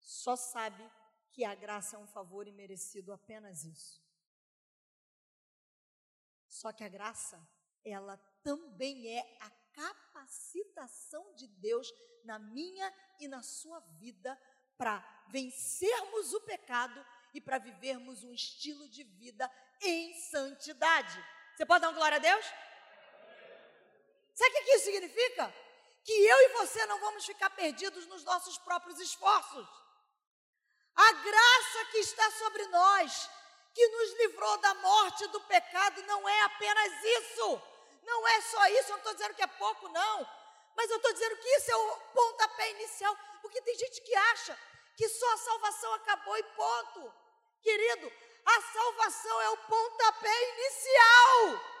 só 0.00 0.34
sabe 0.34 0.82
que 1.30 1.44
a 1.44 1.54
graça 1.54 1.94
é 1.94 1.98
um 1.98 2.08
favor 2.08 2.48
imerecido, 2.48 3.12
apenas 3.12 3.64
isso. 3.64 4.02
Só 6.48 6.72
que 6.72 6.82
a 6.82 6.88
graça, 6.88 7.40
ela 7.84 8.16
também 8.42 9.08
é 9.08 9.38
a 9.40 9.50
capacitação 9.72 11.32
de 11.34 11.46
Deus 11.46 11.90
na 12.24 12.38
minha 12.38 12.92
e 13.20 13.28
na 13.28 13.42
sua 13.42 13.78
vida 13.78 14.38
para 14.76 15.00
vencermos 15.30 16.34
o 16.34 16.40
pecado 16.40 17.00
e 17.34 17.40
para 17.40 17.58
vivermos 17.58 18.22
um 18.24 18.32
estilo 18.32 18.88
de 18.88 19.04
vida 19.04 19.50
em 19.80 20.14
santidade. 20.30 21.24
Você 21.56 21.66
pode 21.66 21.82
dar 21.82 21.88
uma 21.88 21.96
glória 21.96 22.16
a 22.16 22.20
Deus? 22.20 22.44
Sabe 24.34 24.50
o 24.50 24.64
que 24.64 24.70
isso 24.72 24.84
significa? 24.86 25.54
Que 26.04 26.12
eu 26.12 26.40
e 26.42 26.48
você 26.54 26.84
não 26.86 26.98
vamos 27.00 27.24
ficar 27.24 27.50
perdidos 27.50 28.06
nos 28.06 28.24
nossos 28.24 28.58
próprios 28.58 28.98
esforços. 28.98 29.66
A 30.94 31.12
graça 31.12 31.84
que 31.90 31.98
está 31.98 32.30
sobre 32.32 32.66
nós, 32.66 33.30
que 33.74 33.86
nos 33.88 34.12
livrou 34.18 34.58
da 34.58 34.74
morte 34.74 35.26
do 35.28 35.40
pecado, 35.42 36.02
não 36.02 36.28
é 36.28 36.40
apenas 36.42 37.04
isso. 37.04 37.62
Não 38.02 38.28
é 38.28 38.40
só 38.42 38.66
isso, 38.68 38.90
eu 38.90 38.90
não 38.90 38.98
estou 38.98 39.14
dizendo 39.14 39.34
que 39.34 39.42
é 39.42 39.46
pouco, 39.46 39.88
não. 39.88 40.28
Mas 40.74 40.90
eu 40.90 40.96
estou 40.96 41.12
dizendo 41.12 41.36
que 41.36 41.48
isso 41.48 41.70
é 41.70 41.76
o 41.76 41.96
pontapé 42.12 42.70
inicial. 42.72 43.16
Porque 43.40 43.60
tem 43.62 43.76
gente 43.76 44.00
que 44.00 44.14
acha 44.14 44.58
que 44.96 45.08
só 45.08 45.32
a 45.32 45.38
salvação 45.38 45.94
acabou 45.94 46.36
e 46.36 46.42
ponto. 46.42 47.21
Querido, 47.62 48.12
a 48.44 48.60
salvação 48.60 49.40
é 49.42 49.50
o 49.50 49.56
pontapé 49.56 50.50
inicial. 50.50 51.72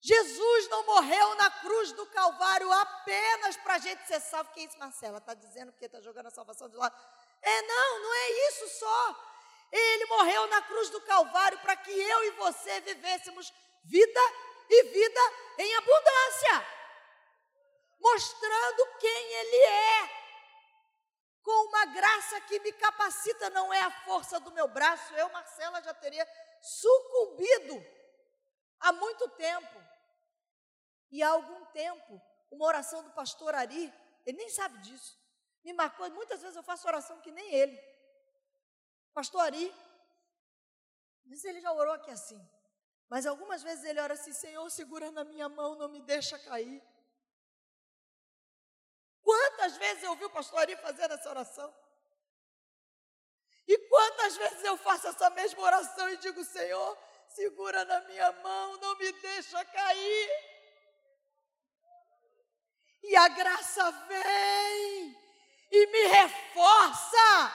Jesus 0.00 0.68
não 0.68 0.86
morreu 0.86 1.34
na 1.34 1.50
cruz 1.50 1.92
do 1.92 2.06
Calvário 2.06 2.72
apenas 2.72 3.56
para 3.58 3.74
a 3.74 3.78
gente 3.78 4.06
ser 4.06 4.20
salvo. 4.20 4.50
Que 4.52 4.62
isso, 4.62 4.78
Marcela? 4.78 5.18
Está 5.18 5.34
dizendo 5.34 5.72
que 5.72 5.84
está 5.84 6.00
jogando 6.00 6.26
a 6.26 6.30
salvação 6.30 6.68
de 6.68 6.76
lado? 6.76 6.96
É, 7.42 7.62
não, 7.62 8.00
não 8.00 8.14
é 8.14 8.48
isso 8.48 8.68
só. 8.78 9.28
Ele 9.70 10.06
morreu 10.06 10.46
na 10.46 10.62
cruz 10.62 10.90
do 10.90 11.00
Calvário 11.02 11.58
para 11.58 11.76
que 11.76 11.90
eu 11.90 12.24
e 12.24 12.30
você 12.32 12.80
vivêssemos 12.80 13.52
vida 13.84 14.20
e 14.70 14.82
vida 14.84 15.20
em 15.58 15.74
abundância, 15.76 16.66
mostrando 18.00 18.86
quem 18.98 19.32
Ele 19.34 19.56
é 19.56 20.17
com 21.48 21.68
uma 21.68 21.86
graça 21.86 22.38
que 22.42 22.60
me 22.60 22.70
capacita, 22.74 23.48
não 23.48 23.72
é 23.72 23.80
a 23.80 24.04
força 24.04 24.38
do 24.38 24.52
meu 24.52 24.68
braço. 24.68 25.14
Eu, 25.14 25.30
Marcela, 25.30 25.82
já 25.82 25.94
teria 25.94 26.28
sucumbido 26.60 27.82
há 28.80 28.92
muito 28.92 29.26
tempo. 29.30 29.82
E 31.10 31.22
há 31.22 31.30
algum 31.30 31.64
tempo, 31.72 32.20
uma 32.50 32.66
oração 32.66 33.02
do 33.02 33.12
pastor 33.12 33.54
Ari, 33.54 33.90
ele 34.26 34.36
nem 34.36 34.50
sabe 34.50 34.76
disso, 34.82 35.18
me 35.64 35.72
marcou. 35.72 36.10
Muitas 36.10 36.42
vezes 36.42 36.54
eu 36.54 36.62
faço 36.62 36.86
oração 36.86 37.18
que 37.22 37.32
nem 37.32 37.54
ele. 37.54 37.80
Pastor 39.14 39.40
Ari, 39.40 39.74
se 41.34 41.48
ele 41.48 41.62
já 41.62 41.72
orou 41.72 41.94
aqui 41.94 42.10
assim, 42.10 42.38
mas 43.08 43.24
algumas 43.24 43.62
vezes 43.62 43.86
ele 43.86 43.98
ora 44.02 44.12
assim: 44.12 44.34
Senhor, 44.34 44.68
segura 44.70 45.10
na 45.10 45.24
minha 45.24 45.48
mão, 45.48 45.76
não 45.76 45.88
me 45.88 46.02
deixa 46.02 46.38
cair. 46.38 46.82
Quantas 49.68 49.76
vezes 49.76 50.02
eu 50.02 50.10
ouvi 50.10 50.24
o 50.24 50.30
pastor 50.30 50.60
Ari 50.60 50.76
fazer 50.76 51.10
essa 51.10 51.28
oração? 51.28 51.74
E 53.66 53.76
quantas 53.76 54.34
vezes 54.38 54.64
eu 54.64 54.78
faço 54.78 55.08
essa 55.08 55.28
mesma 55.28 55.62
oração 55.62 56.08
e 56.08 56.16
digo, 56.16 56.42
Senhor, 56.42 56.96
segura 57.28 57.84
na 57.84 58.00
minha 58.02 58.32
mão, 58.32 58.78
não 58.78 58.96
me 58.96 59.12
deixa 59.12 59.62
cair. 59.66 60.30
E 63.02 63.14
a 63.14 63.28
graça 63.28 63.90
vem 64.08 65.16
e 65.70 65.86
me 65.86 66.06
reforça, 66.06 67.52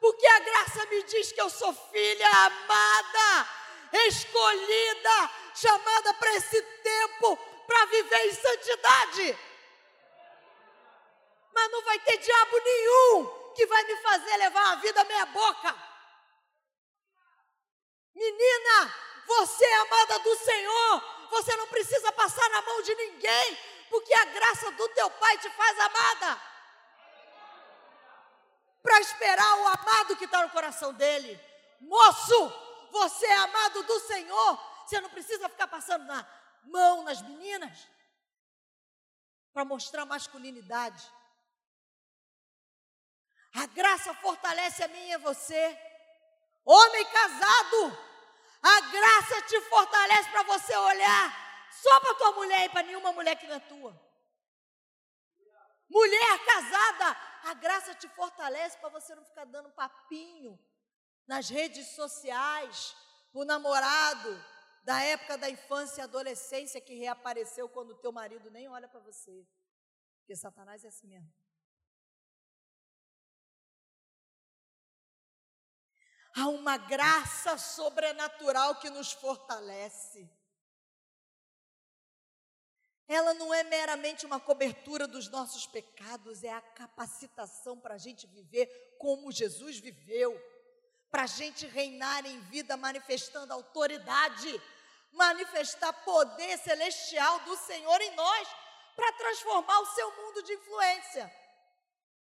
porque 0.00 0.26
a 0.26 0.38
graça 0.38 0.86
me 0.86 1.02
diz 1.02 1.30
que 1.30 1.42
eu 1.42 1.50
sou 1.50 1.74
filha 1.74 2.30
amada, 2.30 3.50
escolhida, 4.08 5.30
chamada 5.54 6.14
para 6.14 6.36
esse 6.36 6.62
tempo 6.62 7.36
para 7.66 7.84
viver 7.84 8.28
em 8.28 8.32
santidade. 8.32 9.53
Mas 11.54 11.70
não 11.70 11.82
vai 11.82 11.98
ter 12.00 12.18
diabo 12.18 12.58
nenhum 12.58 13.52
que 13.54 13.66
vai 13.66 13.82
me 13.84 13.96
fazer 13.96 14.36
levar 14.36 14.72
a 14.72 14.76
vida 14.76 15.04
meia 15.04 15.26
boca. 15.26 15.74
Menina, 18.14 18.94
você 19.26 19.64
é 19.64 19.76
amada 19.76 20.18
do 20.20 20.36
Senhor, 20.36 21.28
você 21.30 21.56
não 21.56 21.66
precisa 21.68 22.12
passar 22.12 22.48
na 22.50 22.62
mão 22.62 22.82
de 22.82 22.94
ninguém, 22.94 23.58
porque 23.90 24.12
a 24.14 24.24
graça 24.26 24.70
do 24.72 24.88
teu 24.90 25.10
Pai 25.10 25.38
te 25.38 25.50
faz 25.50 25.78
amada. 25.80 26.42
Para 28.82 29.00
esperar 29.00 29.56
o 29.60 29.68
amado 29.68 30.16
que 30.16 30.26
está 30.26 30.42
no 30.42 30.50
coração 30.50 30.92
dele. 30.92 31.40
Moço, 31.80 32.52
você 32.90 33.26
é 33.26 33.36
amado 33.36 33.82
do 33.82 34.00
Senhor, 34.00 34.60
você 34.86 35.00
não 35.00 35.10
precisa 35.10 35.48
ficar 35.48 35.66
passando 35.66 36.04
na 36.04 36.26
mão 36.64 37.02
nas 37.02 37.22
meninas 37.22 37.88
para 39.52 39.64
mostrar 39.64 40.04
masculinidade. 40.04 41.02
A 43.54 43.66
graça 43.66 44.12
fortalece 44.14 44.82
a 44.82 44.88
mim 44.88 45.06
e 45.06 45.14
a 45.14 45.18
você. 45.18 45.78
Homem 46.64 47.04
casado, 47.06 47.98
a 48.62 48.80
graça 48.80 49.42
te 49.42 49.60
fortalece 49.62 50.30
para 50.30 50.42
você 50.42 50.76
olhar 50.76 51.70
só 51.70 52.00
para 52.00 52.14
tua 52.14 52.32
mulher 52.32 52.64
e 52.64 52.68
para 52.70 52.82
nenhuma 52.82 53.12
mulher 53.12 53.36
que 53.36 53.46
não 53.46 53.56
é 53.56 53.60
tua. 53.60 54.00
Mulher 55.88 56.44
casada, 56.44 57.16
a 57.44 57.54
graça 57.54 57.94
te 57.94 58.08
fortalece 58.08 58.76
para 58.78 58.88
você 58.88 59.14
não 59.14 59.24
ficar 59.24 59.44
dando 59.44 59.70
papinho 59.70 60.58
nas 61.26 61.48
redes 61.48 61.94
sociais, 61.94 62.96
o 63.32 63.44
namorado 63.44 64.44
da 64.82 65.00
época 65.02 65.38
da 65.38 65.48
infância 65.48 66.00
e 66.00 66.04
adolescência 66.04 66.80
que 66.80 66.94
reapareceu 66.94 67.68
quando 67.68 67.90
o 67.90 67.98
teu 67.98 68.12
marido 68.12 68.50
nem 68.50 68.68
olha 68.68 68.88
para 68.88 69.00
você. 69.00 69.46
Porque 70.18 70.34
Satanás 70.34 70.84
é 70.84 70.88
assim 70.88 71.06
mesmo. 71.06 71.32
Há 76.36 76.48
uma 76.48 76.76
graça 76.76 77.56
sobrenatural 77.56 78.74
que 78.76 78.90
nos 78.90 79.12
fortalece. 79.12 80.28
Ela 83.06 83.34
não 83.34 83.52
é 83.52 83.62
meramente 83.62 84.24
uma 84.24 84.40
cobertura 84.40 85.06
dos 85.06 85.28
nossos 85.28 85.66
pecados, 85.66 86.42
é 86.42 86.52
a 86.52 86.60
capacitação 86.60 87.78
para 87.78 87.94
a 87.94 87.98
gente 87.98 88.26
viver 88.26 88.96
como 88.98 89.30
Jesus 89.30 89.78
viveu, 89.78 90.34
para 91.10 91.24
a 91.24 91.26
gente 91.26 91.66
reinar 91.66 92.24
em 92.24 92.40
vida 92.40 92.76
manifestando 92.76 93.52
autoridade, 93.52 94.60
manifestar 95.12 95.92
poder 95.92 96.58
celestial 96.58 97.40
do 97.40 97.56
Senhor 97.58 98.00
em 98.00 98.16
nós, 98.16 98.48
para 98.96 99.12
transformar 99.12 99.78
o 99.80 99.94
seu 99.94 100.10
mundo 100.16 100.42
de 100.42 100.54
influência. 100.54 101.32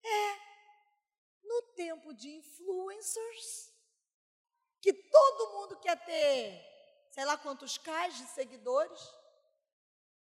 É, 0.03 0.47
no 1.43 1.61
tempo 1.75 2.13
de 2.13 2.29
influencers, 2.29 3.66
que 4.87 4.93
todo 4.93 5.51
mundo 5.51 5.75
quer 5.81 5.97
ter, 6.05 6.63
sei 7.11 7.25
lá 7.25 7.37
quantos 7.37 7.77
cais 7.77 8.17
de 8.17 8.23
seguidores. 8.27 9.01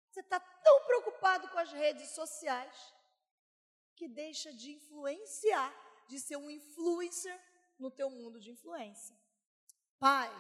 Você 0.09 0.20
está 0.20 0.40
tão 0.40 0.87
preocupado 0.87 1.50
com 1.50 1.59
as 1.59 1.70
redes 1.70 2.09
sociais 2.12 2.94
que 3.94 4.09
deixa 4.09 4.55
de 4.55 4.72
influenciar, 4.72 5.70
de 6.09 6.18
ser 6.18 6.38
um 6.38 6.48
influencer 6.48 7.38
no 7.79 7.90
teu 7.90 8.09
mundo 8.09 8.40
de 8.40 8.53
influência. 8.53 9.14
Pai, 9.98 10.31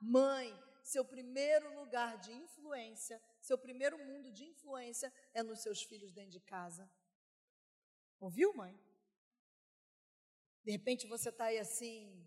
mãe, 0.00 0.48
seu 0.82 1.04
primeiro 1.04 1.74
lugar 1.78 2.16
de 2.16 2.32
influência, 2.32 3.22
seu 3.38 3.58
primeiro 3.58 3.98
mundo 3.98 4.32
de 4.32 4.46
influência 4.46 5.12
é 5.34 5.42
nos 5.42 5.60
seus 5.60 5.82
filhos 5.82 6.10
dentro 6.10 6.30
de 6.30 6.40
casa. 6.40 6.90
Ouviu, 8.18 8.54
mãe? 8.54 8.74
De 10.64 10.72
repente 10.72 11.06
você 11.06 11.28
está 11.28 11.44
aí 11.46 11.58
assim, 11.58 12.26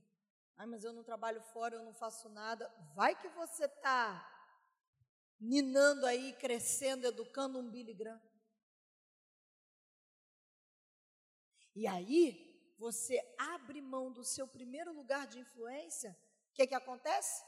Ai, 0.58 0.66
mas 0.66 0.84
eu 0.84 0.92
não 0.92 1.04
trabalho 1.04 1.42
fora, 1.54 1.76
eu 1.76 1.84
não 1.84 1.94
faço 1.94 2.28
nada. 2.30 2.68
Vai 2.96 3.16
que 3.16 3.30
você 3.30 3.66
está 3.66 4.34
ninando 5.40 6.06
aí, 6.06 6.34
crescendo, 6.34 7.06
educando 7.06 7.60
um 7.60 7.70
Billy 7.70 7.94
Graham. 7.94 8.22
E 11.76 11.86
aí, 11.86 12.76
você 12.78 13.20
abre 13.38 13.82
mão 13.82 14.12
do 14.12 14.24
seu 14.24 14.48
primeiro 14.48 14.92
lugar 14.94 15.28
de 15.28 15.40
influência, 15.40 16.12
o 16.52 16.54
que, 16.56 16.66
que 16.66 16.76
acontece? 16.76 17.46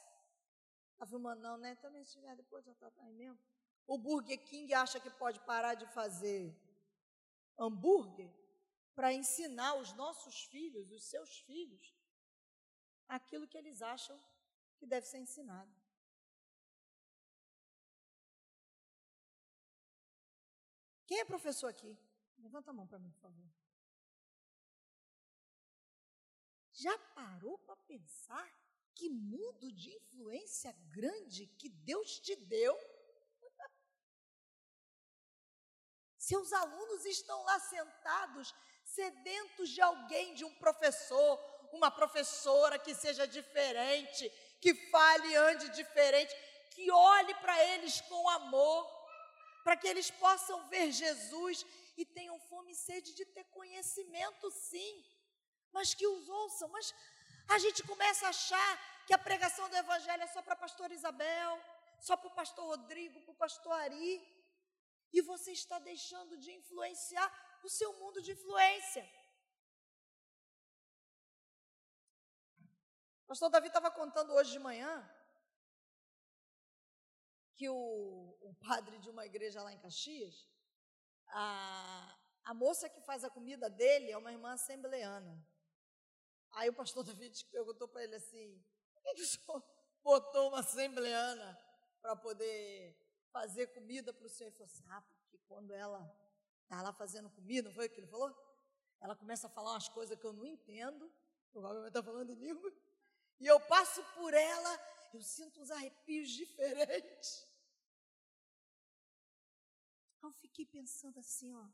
A 0.99 1.05
Vilma, 1.05 1.33
não, 1.33 1.57
né? 1.57 1.75
Também 1.77 2.03
se 2.03 2.13
tiver 2.13 2.35
depois 2.35 2.63
já 2.63 2.71
está 2.71 2.91
aí 2.99 3.13
mesmo. 3.13 3.39
O 3.87 3.97
Burger 3.97 4.37
King 4.45 4.71
acha 4.73 4.99
que 4.99 5.09
pode 5.09 5.39
parar 5.39 5.73
de 5.73 5.87
fazer 5.87 6.55
hambúrguer 7.57 8.29
para 8.93 9.11
ensinar 9.13 9.75
os 9.75 9.93
nossos 9.93 10.43
filhos, 10.43 10.91
os 10.91 11.09
seus 11.09 11.39
filhos, 11.39 11.95
aquilo 13.09 13.47
que 13.47 13.57
eles 13.57 13.81
acham 13.81 14.17
que 14.77 14.85
deve 14.85 15.05
ser 15.07 15.17
ensinado. 15.17 15.73
Quem 21.07 21.19
é 21.19 21.25
professor 21.25 21.67
aqui? 21.67 21.97
Levanta 22.37 22.69
a 22.69 22.73
mão 22.73 22.85
para 22.87 22.99
mim, 22.99 23.11
por 23.11 23.21
favor. 23.21 23.49
Já 26.71 26.97
parou 27.15 27.57
para 27.57 27.75
pensar 27.75 28.47
que 28.93 29.09
mundo 29.09 29.71
de 29.71 29.89
influência 29.89 30.71
grande 30.87 31.47
que 31.57 31.67
Deus 31.67 32.19
te 32.19 32.35
deu? 32.35 32.77
Seus 36.17 36.53
alunos 36.53 37.05
estão 37.05 37.41
lá 37.43 37.59
sentados, 37.59 38.53
sedentos 38.85 39.69
de 39.69 39.81
alguém, 39.81 40.35
de 40.35 40.45
um 40.45 40.55
professor, 40.55 41.37
uma 41.71 41.91
professora 41.91 42.79
que 42.79 42.93
seja 42.93 43.27
diferente, 43.27 44.29
que 44.61 44.73
fale, 44.89 45.35
ande 45.35 45.69
diferente, 45.69 46.35
que 46.71 46.89
olhe 46.91 47.33
para 47.35 47.63
eles 47.73 48.01
com 48.01 48.29
amor, 48.29 48.87
para 49.63 49.77
que 49.77 49.87
eles 49.87 50.09
possam 50.11 50.67
ver 50.67 50.91
Jesus 50.91 51.65
e 51.97 52.05
tenham 52.05 52.39
fome 52.39 52.71
e 52.71 52.75
sede 52.75 53.13
de 53.13 53.25
ter 53.25 53.43
conhecimento, 53.45 54.49
sim, 54.51 55.05
mas 55.71 55.93
que 55.93 56.07
os 56.07 56.29
ouçam. 56.29 56.69
Mas 56.69 56.93
a 57.49 57.57
gente 57.57 57.83
começa 57.83 58.25
a 58.25 58.29
achar 58.29 59.05
que 59.05 59.13
a 59.13 59.17
pregação 59.17 59.69
do 59.69 59.75
Evangelho 59.75 60.23
é 60.23 60.27
só 60.27 60.41
para 60.41 60.53
a 60.53 60.63
pastora 60.65 60.93
Isabel, 60.93 61.59
só 61.99 62.15
para 62.15 62.29
o 62.29 62.35
pastor 62.35 62.65
Rodrigo, 62.65 63.19
para 63.21 63.31
o 63.31 63.35
pastor 63.35 63.73
Ari, 63.73 64.21
e 65.11 65.21
você 65.21 65.51
está 65.51 65.79
deixando 65.79 66.37
de 66.37 66.51
influenciar 66.51 67.59
o 67.63 67.69
seu 67.69 67.91
mundo 67.93 68.21
de 68.21 68.31
influência. 68.31 69.07
Pastor 73.29 73.51
Davi 73.51 73.67
estava 73.67 73.91
contando 73.91 74.33
hoje 74.33 74.53
de 74.53 74.57
manhã 74.57 75.07
que 77.53 77.69
o, 77.69 78.35
o, 78.41 78.55
padre 78.55 78.97
de 78.97 79.07
uma 79.07 79.23
igreja 79.23 79.61
lá 79.61 79.71
em 79.71 79.77
Caxias, 79.77 80.49
a, 81.27 82.17
a 82.45 82.53
moça 82.55 82.89
que 82.89 82.99
faz 83.01 83.23
a 83.23 83.29
comida 83.29 83.69
dele 83.69 84.09
é 84.09 84.17
uma 84.17 84.31
irmã 84.31 84.53
assembleana. 84.53 85.47
Aí 86.53 86.69
o 86.69 86.73
pastor 86.73 87.03
Davi 87.05 87.31
perguntou 87.51 87.87
para 87.87 88.03
ele 88.03 88.15
assim: 88.15 88.65
por 88.95 89.03
que, 89.03 89.13
que 89.13 89.21
o 89.21 89.27
senhor 89.27 89.63
botou 90.03 90.47
uma 90.47 90.61
assembleana 90.61 91.61
para 92.01 92.15
poder 92.15 92.97
fazer 93.31 93.67
comida 93.67 94.11
para 94.11 94.25
o 94.25 94.29
senhor? 94.29 94.47
Ele 94.47 94.57
falou 94.57 94.71
assim: 94.73 94.85
ah, 94.89 95.01
porque 95.03 95.37
quando 95.47 95.71
ela 95.71 96.01
está 96.63 96.81
lá 96.81 96.91
fazendo 96.93 97.29
comida, 97.29 97.69
não 97.69 97.75
foi 97.75 97.85
o 97.85 97.89
que 97.91 97.99
ele 97.99 98.07
falou? 98.07 98.35
Ela 98.99 99.15
começa 99.15 99.45
a 99.45 99.51
falar 99.51 99.73
umas 99.73 99.87
coisas 99.87 100.17
que 100.17 100.25
eu 100.25 100.33
não 100.33 100.47
entendo, 100.47 101.13
provavelmente 101.51 101.89
está 101.89 102.01
falando 102.01 102.31
em 102.31 102.35
língua, 102.35 102.73
e 103.39 103.47
eu 103.47 103.59
passo 103.59 104.03
por 104.15 104.33
ela, 104.33 104.71
eu 105.13 105.21
sinto 105.21 105.61
uns 105.61 105.71
arrepios 105.71 106.29
diferentes. 106.29 107.47
Eu 110.21 110.31
fiquei 110.31 110.65
pensando 110.65 111.19
assim, 111.19 111.53
ó. 111.55 111.67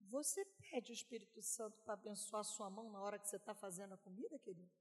Você 0.00 0.44
pede 0.44 0.92
o 0.92 0.94
Espírito 0.94 1.42
Santo 1.42 1.78
para 1.82 1.94
abençoar 1.94 2.42
sua 2.44 2.70
mão 2.70 2.90
na 2.90 3.00
hora 3.02 3.18
que 3.18 3.28
você 3.28 3.36
está 3.36 3.54
fazendo 3.54 3.92
a 3.94 3.98
comida, 3.98 4.38
querido? 4.38 4.72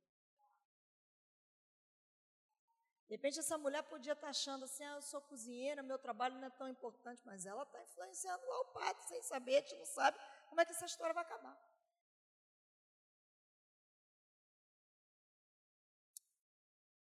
De 3.08 3.14
repente 3.14 3.40
essa 3.40 3.58
mulher 3.58 3.84
podia 3.84 4.14
estar 4.14 4.28
tá 4.28 4.30
achando 4.30 4.66
assim, 4.66 4.84
ah, 4.84 4.96
eu 4.96 5.02
sou 5.02 5.22
cozinheira, 5.22 5.82
meu 5.82 5.98
trabalho 5.98 6.36
não 6.36 6.48
é 6.48 6.50
tão 6.50 6.68
importante, 6.68 7.22
mas 7.26 7.46
ela 7.46 7.64
está 7.64 7.82
influenciando 7.82 8.46
lá 8.46 8.60
o 8.62 8.66
padre 8.66 9.02
sem 9.04 9.22
saber, 9.22 9.58
a 9.58 9.62
gente 9.62 9.78
não 9.78 9.86
sabe 9.86 10.20
como 10.50 10.60
é 10.60 10.66
que 10.66 10.72
essa 10.72 10.86
história 10.86 11.14
vai 11.14 11.24
acabar. 11.24 11.58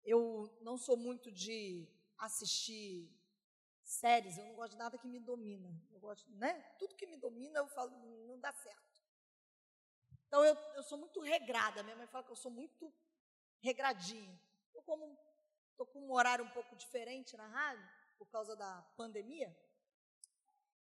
Eu 0.04 0.54
não 0.60 0.76
sou 0.76 0.96
muito 0.96 1.32
de 1.32 1.88
assistir 2.18 3.10
séries, 3.82 4.38
eu 4.38 4.44
não 4.44 4.54
gosto 4.54 4.72
de 4.72 4.78
nada 4.78 4.98
que 4.98 5.06
me 5.06 5.18
domina. 5.18 5.70
Eu 5.92 6.00
gosto, 6.00 6.30
né? 6.32 6.52
Tudo 6.78 6.94
que 6.94 7.06
me 7.06 7.16
domina, 7.16 7.58
eu 7.58 7.68
falo, 7.68 7.90
não 8.26 8.38
dá 8.38 8.52
certo. 8.52 9.02
Então 10.26 10.44
eu, 10.44 10.54
eu 10.74 10.82
sou 10.82 10.98
muito 10.98 11.20
regrada. 11.20 11.82
Minha 11.82 11.96
mãe 11.96 12.06
fala 12.06 12.24
que 12.24 12.32
eu 12.32 12.36
sou 12.36 12.50
muito 12.50 12.92
regradinha. 13.60 14.40
Eu 14.74 14.82
como 14.82 15.16
estou 15.70 15.86
com 15.86 16.00
um 16.00 16.12
horário 16.12 16.44
um 16.44 16.50
pouco 16.50 16.74
diferente 16.76 17.36
na 17.36 17.46
rádio, 17.46 17.88
por 18.18 18.26
causa 18.26 18.56
da 18.56 18.82
pandemia. 18.96 19.54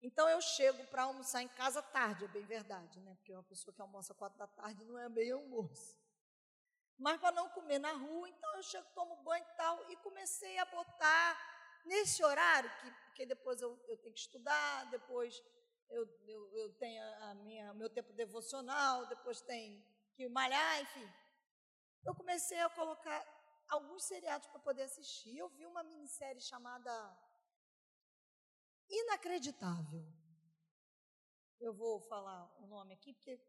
Então 0.02 0.28
eu 0.28 0.42
chego 0.42 0.84
para 0.88 1.04
almoçar 1.04 1.44
em 1.44 1.48
casa 1.48 1.82
tarde, 1.82 2.26
é 2.26 2.28
bem 2.28 2.44
verdade, 2.46 3.00
né? 3.02 3.14
Porque 3.16 3.32
uma 3.32 3.44
pessoa 3.44 3.74
que 3.74 3.82
almoça 3.82 4.14
quatro 4.16 4.38
da 4.40 4.48
tarde 4.48 4.84
não 4.84 4.98
é 4.98 5.08
meio 5.08 5.38
almoço. 5.38 6.01
Mas 7.02 7.20
para 7.20 7.32
não 7.32 7.50
comer 7.50 7.80
na 7.80 7.94
rua, 7.94 8.30
então 8.30 8.56
eu 8.56 8.62
chego, 8.62 8.88
tomo 8.94 9.16
banho 9.24 9.44
e 9.44 9.58
tal, 9.58 9.92
e 9.92 9.96
comecei 9.98 10.56
a 10.60 10.66
botar 10.66 11.82
nesse 11.84 12.24
horário, 12.24 12.70
que, 12.80 12.92
porque 13.06 13.26
depois 13.26 13.60
eu, 13.60 13.72
eu 13.88 13.98
tenho 13.98 14.14
que 14.14 14.20
estudar, 14.20 14.88
depois 14.92 15.42
eu, 15.90 16.08
eu, 16.28 16.54
eu 16.54 16.74
tenho 16.76 17.04
a 17.24 17.34
minha, 17.34 17.74
meu 17.74 17.90
tempo 17.90 18.14
devocional, 18.14 19.08
depois 19.08 19.42
tem 19.42 19.84
que 20.14 20.30
malhar, 20.30 20.80
enfim. 20.82 21.12
Eu 22.06 22.14
comecei 22.14 22.60
a 22.60 22.70
colocar 22.70 23.20
alguns 23.68 24.04
seriados 24.04 24.48
para 24.50 24.60
poder 24.60 24.84
assistir. 24.84 25.36
Eu 25.36 25.50
vi 25.50 25.66
uma 25.66 25.82
minissérie 25.82 26.42
chamada 26.42 26.92
Inacreditável. 28.88 30.06
Eu 31.60 31.74
vou 31.74 32.00
falar 32.00 32.46
o 32.60 32.68
nome 32.68 32.94
aqui 32.94 33.12
porque 33.14 33.40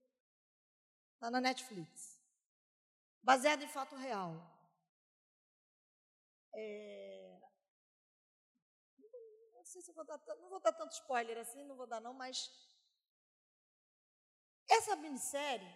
está 1.17 1.31
na 1.31 1.41
Netflix. 1.41 2.22
Baseado 3.23 3.63
em 3.63 3.69
fato 3.69 3.95
real. 3.97 4.33
É, 6.55 7.23
sei 9.73 9.81
se 9.81 9.91
eu 9.91 9.95
vou 9.95 10.05
dar, 10.05 10.21
não 10.41 10.51
vou 10.51 10.61
dar 10.61 10.73
tanto 10.73 10.93
spoiler 10.93 11.39
assim, 11.39 11.65
não 11.65 11.75
vou 11.75 11.87
dar 11.87 12.01
não, 12.01 12.13
mas 12.13 12.51
essa 14.69 14.95
minissérie, 14.97 15.67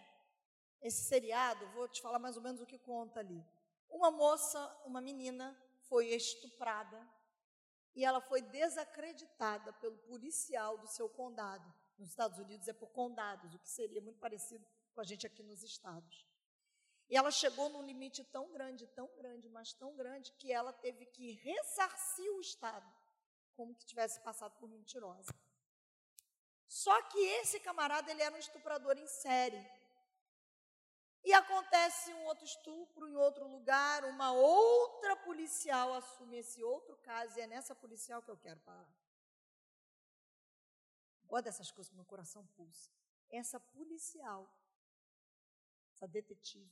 esse 0.81 1.03
seriado, 1.05 1.67
vou 1.71 1.87
te 1.87 2.01
falar 2.01 2.19
mais 2.19 2.37
ou 2.37 2.43
menos 2.43 2.61
o 2.61 2.65
que 2.65 2.77
conta 2.77 3.19
ali. 3.19 3.43
Uma 3.89 4.11
moça, 4.11 4.59
uma 4.85 5.01
menina, 5.01 5.57
foi 5.89 6.07
estuprada 6.07 6.99
e 7.95 8.05
ela 8.05 8.21
foi 8.21 8.41
desacreditada 8.41 9.73
pelo 9.73 9.97
policial 9.99 10.77
do 10.77 10.87
seu 10.87 11.09
condado. 11.09 11.73
Nos 11.97 12.09
Estados 12.09 12.37
Unidos 12.37 12.67
é 12.67 12.73
por 12.73 12.89
condados, 12.89 13.55
o 13.55 13.59
que 13.59 13.69
seria 13.69 14.01
muito 14.01 14.19
parecido 14.19 14.65
com 14.93 15.01
a 15.01 15.03
gente 15.03 15.25
aqui 15.25 15.41
nos 15.41 15.63
estados. 15.63 16.27
E 17.09 17.15
ela 17.15 17.31
chegou 17.31 17.69
num 17.69 17.83
limite 17.83 18.23
tão 18.25 18.51
grande, 18.51 18.85
tão 18.87 19.07
grande, 19.15 19.47
mas 19.49 19.73
tão 19.73 19.95
grande, 19.95 20.31
que 20.33 20.51
ela 20.51 20.73
teve 20.73 21.05
que 21.05 21.31
ressarcir 21.31 22.29
o 22.33 22.41
Estado 22.41 22.97
como 23.57 23.73
que 23.73 23.85
tivesse 23.85 24.19
passado 24.21 24.55
por 24.59 24.69
mentirosa. 24.69 25.33
Só 26.67 27.01
que 27.03 27.17
esse 27.17 27.59
camarada, 27.59 28.11
ele 28.11 28.21
era 28.21 28.35
um 28.35 28.37
estuprador 28.37 28.95
em 28.97 29.07
série. 29.07 29.65
E 31.23 31.33
acontece 31.33 32.13
um 32.13 32.25
outro 32.25 32.45
estupro 32.45 33.07
em 33.07 33.15
outro 33.15 33.47
lugar, 33.47 34.05
uma 34.05 34.31
outra 34.31 35.15
policial 35.15 35.93
assume 35.95 36.37
esse 36.37 36.63
outro 36.63 36.95
caso, 36.97 37.37
e 37.37 37.41
é 37.41 37.47
nessa 37.47 37.73
policial 37.73 38.21
que 38.21 38.29
eu 38.29 38.37
quero 38.37 38.59
parar. 38.59 38.93
Gosto 41.25 41.45
dessas 41.45 41.71
coisas, 41.71 41.91
meu 41.91 42.05
coração 42.05 42.45
pulsa. 42.55 42.89
Essa 43.29 43.59
policial, 43.59 44.47
essa 45.93 46.07
detetive, 46.07 46.71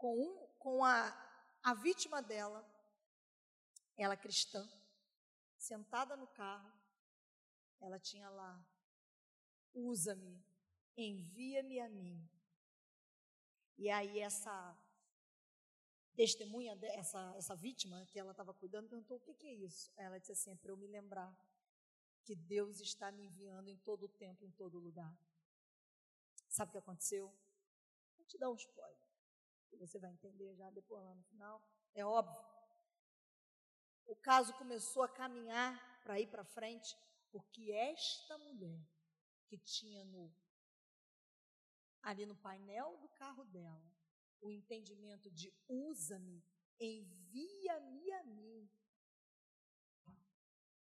com, 0.00 0.18
um, 0.18 0.46
com 0.58 0.82
a, 0.82 1.14
a 1.62 1.74
vítima 1.74 2.22
dela, 2.22 2.66
ela 3.96 4.16
cristã, 4.16 4.66
sentada 5.58 6.16
no 6.16 6.26
carro, 6.26 6.72
ela 7.80 7.98
tinha 7.98 8.28
lá: 8.30 8.66
usa-me, 9.74 10.42
envia-me 10.96 11.78
a 11.80 11.88
mim. 11.88 12.28
E 13.76 13.90
aí 13.90 14.20
essa 14.20 14.76
testemunha, 16.16 16.78
essa, 16.82 17.34
essa 17.36 17.54
vítima 17.54 18.04
que 18.06 18.18
ela 18.18 18.30
estava 18.30 18.54
cuidando, 18.54 18.88
perguntou: 18.88 19.18
o 19.18 19.20
que, 19.20 19.34
que 19.34 19.46
é 19.46 19.54
isso? 19.54 19.92
Ela 19.96 20.18
disse 20.18 20.32
assim: 20.32 20.52
é 20.52 20.56
para 20.56 20.72
eu 20.72 20.78
me 20.78 20.86
lembrar 20.86 21.30
que 22.24 22.34
Deus 22.34 22.80
está 22.80 23.12
me 23.12 23.26
enviando 23.26 23.68
em 23.68 23.76
todo 23.76 24.04
o 24.04 24.08
tempo, 24.08 24.46
em 24.46 24.50
todo 24.52 24.78
lugar. 24.78 25.14
Sabe 26.48 26.70
o 26.70 26.72
que 26.72 26.78
aconteceu? 26.78 27.26
Vou 28.16 28.26
te 28.26 28.38
dar 28.38 28.50
um 28.50 28.54
spoiler. 28.54 29.09
Você 29.78 29.98
vai 29.98 30.10
entender 30.12 30.54
já 30.54 30.70
depois 30.70 31.04
lá 31.04 31.14
no 31.14 31.22
final. 31.24 31.62
É 31.94 32.04
óbvio 32.04 32.50
o 34.10 34.16
caso 34.16 34.52
começou 34.54 35.04
a 35.04 35.08
caminhar 35.08 36.02
para 36.02 36.18
ir 36.18 36.26
para 36.26 36.44
frente, 36.44 36.96
porque 37.30 37.70
esta 37.70 38.36
mulher 38.38 38.84
que 39.46 39.56
tinha 39.56 40.04
no 40.04 40.34
ali 42.02 42.26
no 42.26 42.34
painel 42.34 42.96
do 42.98 43.08
carro 43.10 43.44
dela 43.44 43.88
o 44.40 44.50
entendimento 44.50 45.30
de 45.30 45.54
usa-me, 45.68 46.42
envia-me 46.80 48.10
a 48.12 48.24
mim, 48.24 48.68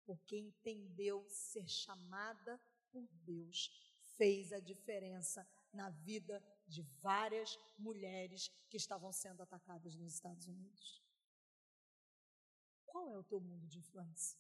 porque 0.05 0.38
entendeu 0.38 1.24
ser 1.30 1.67
chamada 1.67 2.59
por 2.89 3.05
Deus, 3.26 3.69
fez 4.17 4.53
a 4.53 4.59
diferença 4.59 5.47
na 5.71 5.89
vida 5.89 6.41
de 6.68 6.82
várias 7.01 7.57
mulheres 7.78 8.49
que 8.70 8.78
estavam 8.78 9.11
sendo 9.11 9.41
atacadas 9.41 9.95
nos 9.95 10.14
Estados 10.14 10.47
Unidos. 10.47 11.03
Qual 12.86 13.09
é 13.09 13.18
o 13.18 13.24
teu 13.24 13.39
mundo 13.39 13.68
de 13.68 13.80
influência? 13.80 14.39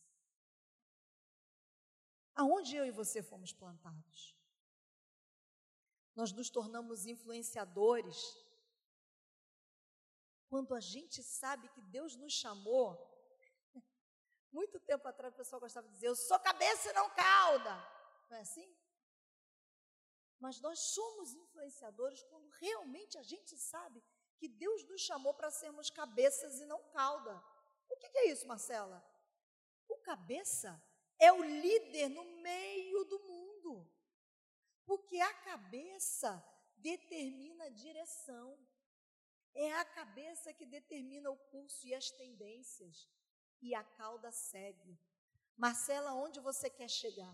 Aonde 2.35 2.75
eu 2.75 2.85
e 2.85 2.91
você 2.91 3.21
fomos 3.21 3.53
plantados? 3.53 4.35
Nós 6.15 6.31
nos 6.31 6.49
tornamos 6.49 7.05
influenciadores 7.05 8.17
quando 10.47 10.75
a 10.75 10.79
gente 10.79 11.23
sabe 11.23 11.67
que 11.69 11.81
Deus 11.81 12.15
nos 12.15 12.33
chamou. 12.33 12.95
Muito 14.51 14.79
tempo 14.79 15.07
atrás 15.07 15.33
o 15.33 15.37
pessoal 15.37 15.59
gostava 15.59 15.87
de 15.87 15.93
dizer: 15.93 16.07
Eu 16.07 16.15
sou 16.15 16.39
cabeça 16.39 16.91
e 16.91 16.93
não 16.93 17.09
cauda. 17.09 17.75
Não 18.29 18.37
é 18.37 18.41
assim? 18.41 18.71
Mas 20.43 20.59
nós 20.59 20.77
somos 20.77 21.33
influenciadores 21.33 22.21
quando 22.23 22.49
realmente 22.59 23.17
a 23.17 23.23
gente 23.23 23.57
sabe 23.57 24.03
que 24.37 24.49
Deus 24.49 24.83
nos 24.89 24.99
chamou 24.99 25.33
para 25.33 25.49
sermos 25.49 25.89
cabeças 25.89 26.59
e 26.59 26.65
não 26.65 26.83
cauda. 26.89 27.41
O 27.89 27.95
que, 27.95 28.17
é 28.17 28.27
isso, 28.27 28.45
Marcela? 28.45 29.01
O 29.87 29.95
cabeça 29.99 30.69
é 31.17 31.31
o 31.31 31.41
líder 31.41 32.09
no 32.09 32.25
meio 32.41 33.05
do 33.05 33.19
mundo. 33.19 33.89
Porque 34.85 35.17
a 35.21 35.33
cabeça 35.33 36.45
determina 36.75 37.63
a 37.67 37.69
direção. 37.85 38.59
É 39.55 39.71
a 39.71 39.85
cabeça 39.85 40.51
que 40.51 40.65
determina 40.65 41.31
o 41.31 41.37
curso 41.37 41.87
e 41.87 41.95
as 41.95 42.11
tendências. 42.11 43.07
E 43.61 43.73
a 43.73 43.81
cauda 43.81 44.29
segue. 44.29 44.99
Marcela, 45.55 46.13
onde 46.13 46.41
você 46.41 46.69
quer 46.69 46.89
chegar? 46.89 47.33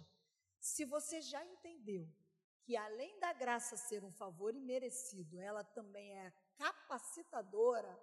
Se 0.59 0.85
você 0.85 1.21
já 1.21 1.43
entendeu 1.43 2.07
que 2.69 2.77
além 2.77 3.19
da 3.19 3.33
graça 3.33 3.75
ser 3.75 4.03
um 4.03 4.11
favor 4.11 4.55
imerecido, 4.55 5.39
ela 5.41 5.63
também 5.63 6.13
é 6.13 6.31
capacitadora, 6.55 7.99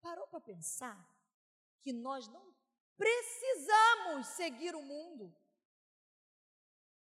Parou 0.00 0.26
para 0.28 0.40
pensar 0.40 0.98
que 1.82 1.92
nós 1.92 2.26
não 2.28 2.54
precisamos 2.96 4.28
seguir 4.28 4.74
o 4.74 4.80
mundo. 4.80 5.36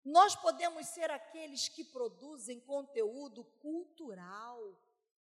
Nós 0.05 0.35
podemos 0.35 0.89
ser 0.89 1.09
aqueles 1.09 1.69
que 1.69 1.85
produzem 1.85 2.59
conteúdo 2.59 3.45
cultural. 3.61 4.77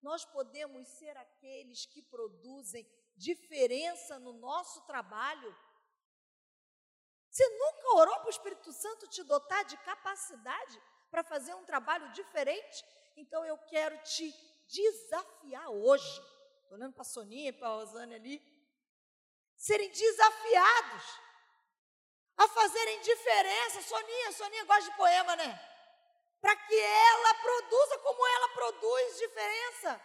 Nós 0.03 0.27
podemos 0.27 0.87
ser 0.89 1.17
aqueles 1.17 1.87
que 1.87 2.03
produzem 2.03 2.87
diferença 3.17 4.19
no 4.19 4.35
nosso 4.35 4.83
trabalho. 4.83 5.57
Você 7.33 7.49
nunca 7.49 7.97
orou 7.97 8.15
para 8.19 8.27
o 8.27 8.31
Espírito 8.31 8.73
Santo 8.73 9.09
te 9.09 9.25
dotar 9.25 9.65
de 9.65 9.77
capacidade 9.79 10.81
para 11.11 11.25
fazer 11.25 11.55
um 11.55 11.65
trabalho 11.65 12.13
diferente? 12.13 12.85
Então 13.17 13.45
eu 13.45 13.59
quero 13.59 13.97
te 14.05 14.33
desafiar 14.69 15.69
hoje 15.71 16.33
Estou 16.73 16.81
olhando 16.81 16.95
para 16.95 17.03
a 17.03 17.05
Soninha 17.05 17.51
e 17.51 17.53
para 17.53 17.69
a 17.69 17.75
Rosane 17.75 18.15
ali. 18.15 18.43
Serem 19.59 19.91
desafiados 19.91 21.21
a 22.35 22.49
fazerem 22.49 23.01
diferença. 23.03 23.83
Soninha, 23.83 24.33
Soninha 24.33 24.65
gosta 24.65 24.91
de 24.91 24.97
poema, 24.97 25.37
né? 25.37 25.51
Para 26.41 26.57
que 26.57 26.75
ela 26.75 27.35
produza 27.35 27.99
como 27.99 28.27
ela 28.27 28.49
produz 28.49 29.19
diferença. 29.19 30.01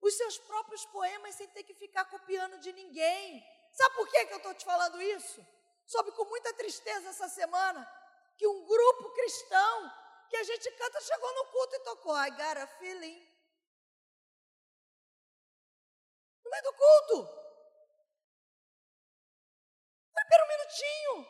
Os 0.00 0.14
seus 0.14 0.38
próprios 0.38 0.86
poemas 0.86 1.34
sem 1.34 1.48
ter 1.48 1.64
que 1.64 1.74
ficar 1.74 2.04
copiando 2.04 2.60
de 2.60 2.72
ninguém. 2.72 3.44
Sabe 3.72 3.96
por 3.96 4.08
que, 4.08 4.26
que 4.26 4.32
eu 4.32 4.36
estou 4.36 4.54
te 4.54 4.64
falando 4.64 5.02
isso? 5.02 5.44
Soube 5.90 6.12
com 6.12 6.24
muita 6.26 6.54
tristeza 6.54 7.08
essa 7.08 7.28
semana 7.28 7.82
que 8.36 8.46
um 8.46 8.64
grupo 8.64 9.10
cristão 9.10 9.92
que 10.28 10.36
a 10.36 10.44
gente 10.44 10.70
canta 10.70 11.00
chegou 11.00 11.34
no 11.34 11.46
culto 11.46 11.74
e 11.74 11.80
tocou 11.80 12.16
I 12.16 12.30
got 12.30 12.58
a 12.58 12.66
feeling 12.78 13.18
no 16.44 16.50
meio 16.52 16.62
do 16.62 16.72
culto. 16.74 17.40
Espera 20.16 20.44
um 20.44 20.48
minutinho. 20.48 21.26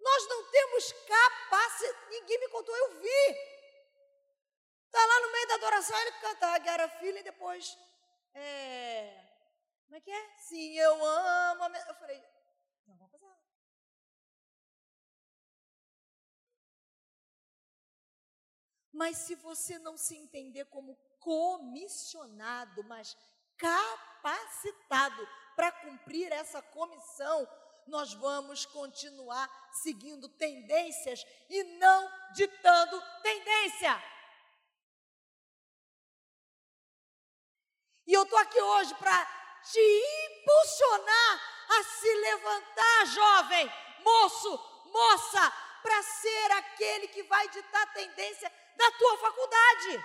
Nós 0.00 0.26
não 0.26 0.50
temos 0.50 0.92
capacidade. 0.92 2.08
Ninguém 2.08 2.38
me 2.38 2.48
contou, 2.48 2.74
eu 2.74 3.00
vi. 3.02 3.24
Está 4.86 5.04
lá 5.06 5.20
no 5.20 5.32
meio 5.32 5.48
da 5.48 5.54
adoração, 5.56 5.98
ele 5.98 6.12
canta 6.12 6.46
a 6.46 6.58
Guerra 6.58 6.88
Filha 6.88 7.20
e 7.20 7.22
depois. 7.22 7.76
É, 8.32 9.26
como 9.84 9.96
é 9.96 10.00
que 10.00 10.10
é? 10.10 10.36
Sim, 10.38 10.74
eu 10.78 11.04
amo. 11.04 11.64
A. 11.64 11.88
Eu 11.88 11.94
falei, 11.96 12.35
Mas 18.96 19.18
se 19.18 19.34
você 19.34 19.78
não 19.78 19.98
se 19.98 20.16
entender 20.16 20.64
como 20.66 20.96
comissionado, 21.20 22.82
mas 22.84 23.14
capacitado 23.58 25.28
para 25.54 25.70
cumprir 25.70 26.32
essa 26.32 26.62
comissão, 26.62 27.46
nós 27.86 28.14
vamos 28.14 28.64
continuar 28.64 29.50
seguindo 29.82 30.30
tendências 30.30 31.26
e 31.50 31.62
não 31.78 32.10
ditando 32.32 33.02
tendência. 33.22 34.02
E 38.06 38.14
eu 38.14 38.22
estou 38.22 38.38
aqui 38.38 38.60
hoje 38.60 38.94
para 38.94 39.26
te 39.62 39.78
impulsionar 40.30 41.40
a 41.68 41.84
se 41.84 42.14
levantar, 42.14 43.06
jovem, 43.08 43.70
moço, 44.02 44.50
moça, 44.86 45.50
para 45.82 46.02
ser 46.02 46.52
aquele 46.52 47.08
que 47.08 47.22
vai 47.24 47.46
ditar 47.50 47.92
tendência 47.92 48.50
da 48.76 48.90
tua 48.98 49.18
faculdade, 49.18 49.98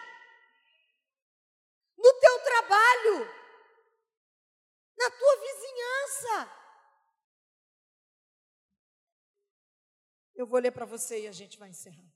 no 1.97 2.19
teu 2.19 2.43
trabalho, 2.43 3.41
na 4.97 5.11
tua 5.11 5.35
vizinhança. 5.37 6.61
Eu 10.33 10.47
vou 10.47 10.59
ler 10.59 10.71
para 10.71 10.85
você 10.85 11.21
e 11.21 11.27
a 11.27 11.31
gente 11.31 11.59
vai 11.59 11.69
encerrar. 11.69 12.11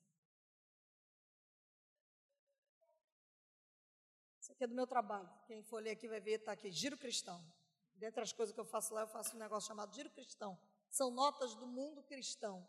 Isso 4.40 4.52
aqui 4.52 4.64
é 4.64 4.68
do 4.68 4.74
meu 4.74 4.88
trabalho. 4.88 5.30
Quem 5.46 5.62
for 5.64 5.82
ler 5.82 5.92
aqui 5.92 6.08
vai 6.08 6.20
ver, 6.20 6.40
está 6.40 6.52
aqui, 6.54 6.72
Giro 6.72 6.98
Cristão. 6.98 7.46
Dentre 7.94 8.22
as 8.22 8.34
coisas 8.34 8.54
que 8.54 8.60
eu 8.60 8.66
faço 8.66 8.94
lá, 8.94 9.02
eu 9.02 9.08
faço 9.08 9.36
um 9.36 9.40
negócio 9.40 9.68
chamado 9.68 9.94
Giro 9.94 10.10
Cristão. 10.10 10.60
São 10.90 11.12
notas 11.12 11.56
do 11.56 11.68
mundo 11.68 12.04
cristão. 12.04 12.68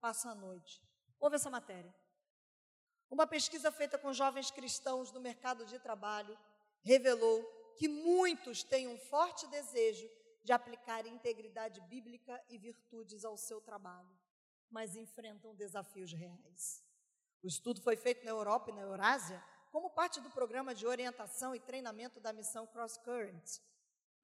Passa 0.00 0.30
a 0.30 0.34
noite. 0.34 0.82
Ouve 1.18 1.36
essa 1.36 1.50
matéria. 1.50 1.94
Uma 3.10 3.26
pesquisa 3.26 3.72
feita 3.72 3.98
com 3.98 4.12
jovens 4.12 4.50
cristãos 4.50 5.10
no 5.12 5.20
mercado 5.20 5.64
de 5.66 5.78
trabalho 5.78 6.38
revelou 6.82 7.42
que 7.76 7.88
muitos 7.88 8.62
têm 8.62 8.88
um 8.88 8.96
forte 8.96 9.46
desejo 9.48 10.08
de 10.44 10.52
aplicar 10.52 11.06
integridade 11.06 11.80
bíblica 11.82 12.42
e 12.48 12.56
virtudes 12.56 13.24
ao 13.24 13.36
seu 13.36 13.60
trabalho 13.60 14.20
mas 14.70 14.94
enfrentam 14.94 15.54
desafios 15.54 16.12
reais. 16.12 16.82
O 17.42 17.46
estudo 17.46 17.82
foi 17.82 17.96
feito 17.96 18.24
na 18.24 18.30
Europa 18.30 18.70
e 18.70 18.74
na 18.74 18.82
Eurásia 18.82 19.42
como 19.72 19.90
parte 19.90 20.20
do 20.20 20.30
programa 20.30 20.74
de 20.74 20.86
orientação 20.86 21.54
e 21.54 21.60
treinamento 21.60 22.20
da 22.20 22.32
missão 22.32 22.66
Cross 22.66 22.98
Current. 22.98 23.60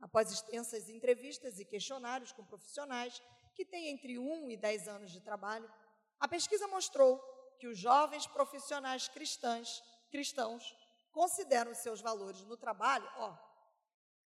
Após 0.01 0.31
extensas 0.31 0.89
entrevistas 0.89 1.59
e 1.59 1.65
questionários 1.65 2.33
com 2.33 2.45
profissionais 2.45 3.21
que 3.55 3.65
têm 3.65 3.89
entre 3.89 4.19
1 4.19 4.51
e 4.51 4.57
10 4.57 4.89
anos 4.89 5.11
de 5.11 5.21
trabalho, 5.21 5.71
a 6.21 6.29
pesquisa 6.29 6.69
mostrou 6.69 7.19
que 7.59 7.67
os 7.67 7.79
jovens 7.79 8.27
profissionais 8.27 9.09
cristãs, 9.09 9.83
cristãos 10.11 10.75
consideram 11.13 11.75
seus 11.75 12.01
valores 12.01 12.41
no 12.43 12.57
trabalho 12.57 13.11
ó, 13.17 13.37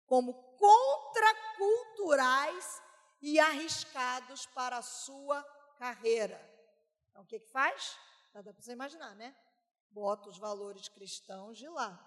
como 0.06 0.34
contraculturais 0.58 2.82
e 3.22 3.40
arriscados 3.40 4.46
para 4.48 4.78
a 4.78 4.82
sua 4.82 5.44
carreira. 5.78 6.40
Então, 7.10 7.24
o 7.24 7.26
que, 7.26 7.40
que 7.40 7.48
faz? 7.48 7.98
Dá 8.34 8.44
para 8.44 8.54
você 8.54 8.72
imaginar, 8.72 9.16
né? 9.16 9.36
Bota 9.90 10.30
os 10.30 10.38
valores 10.38 10.88
cristãos 10.88 11.58
de 11.58 11.68
lado. 11.68 12.06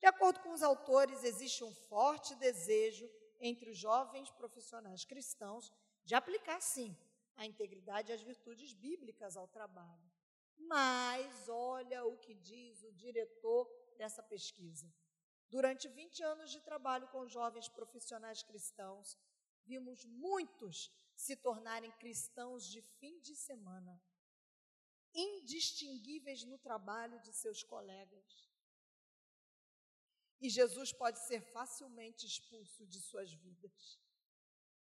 De 0.00 0.06
acordo 0.06 0.40
com 0.40 0.52
os 0.52 0.62
autores, 0.62 1.24
existe 1.24 1.64
um 1.64 1.72
forte 1.72 2.34
desejo 2.34 3.08
entre 3.40 3.70
os 3.70 3.78
jovens 3.78 4.30
profissionais 4.30 5.04
cristãos 5.04 5.72
de 6.04 6.14
aplicar, 6.14 6.60
sim, 6.60 6.94
a 7.36 7.46
integridade 7.46 8.10
e 8.10 8.14
as 8.14 8.22
virtudes 8.22 8.72
bíblicas 8.72 9.36
ao 9.36 9.48
trabalho. 9.48 10.10
Mas 10.56 11.48
olha 11.48 12.04
o 12.04 12.16
que 12.18 12.34
diz 12.34 12.82
o 12.82 12.92
diretor 12.92 13.68
dessa 13.96 14.22
pesquisa. 14.22 14.92
Durante 15.48 15.88
20 15.88 16.22
anos 16.22 16.50
de 16.50 16.60
trabalho 16.60 17.08
com 17.08 17.28
jovens 17.28 17.68
profissionais 17.68 18.42
cristãos, 18.42 19.18
vimos 19.64 20.04
muitos 20.04 20.90
se 21.14 21.36
tornarem 21.36 21.90
cristãos 21.92 22.66
de 22.66 22.82
fim 22.82 23.20
de 23.20 23.36
semana, 23.36 24.02
indistinguíveis 25.14 26.44
no 26.44 26.58
trabalho 26.58 27.20
de 27.20 27.32
seus 27.32 27.62
colegas. 27.62 28.50
E 30.40 30.50
Jesus 30.50 30.92
pode 30.92 31.20
ser 31.20 31.40
facilmente 31.40 32.26
expulso 32.26 32.86
de 32.86 33.00
suas 33.00 33.32
vidas. 33.32 33.98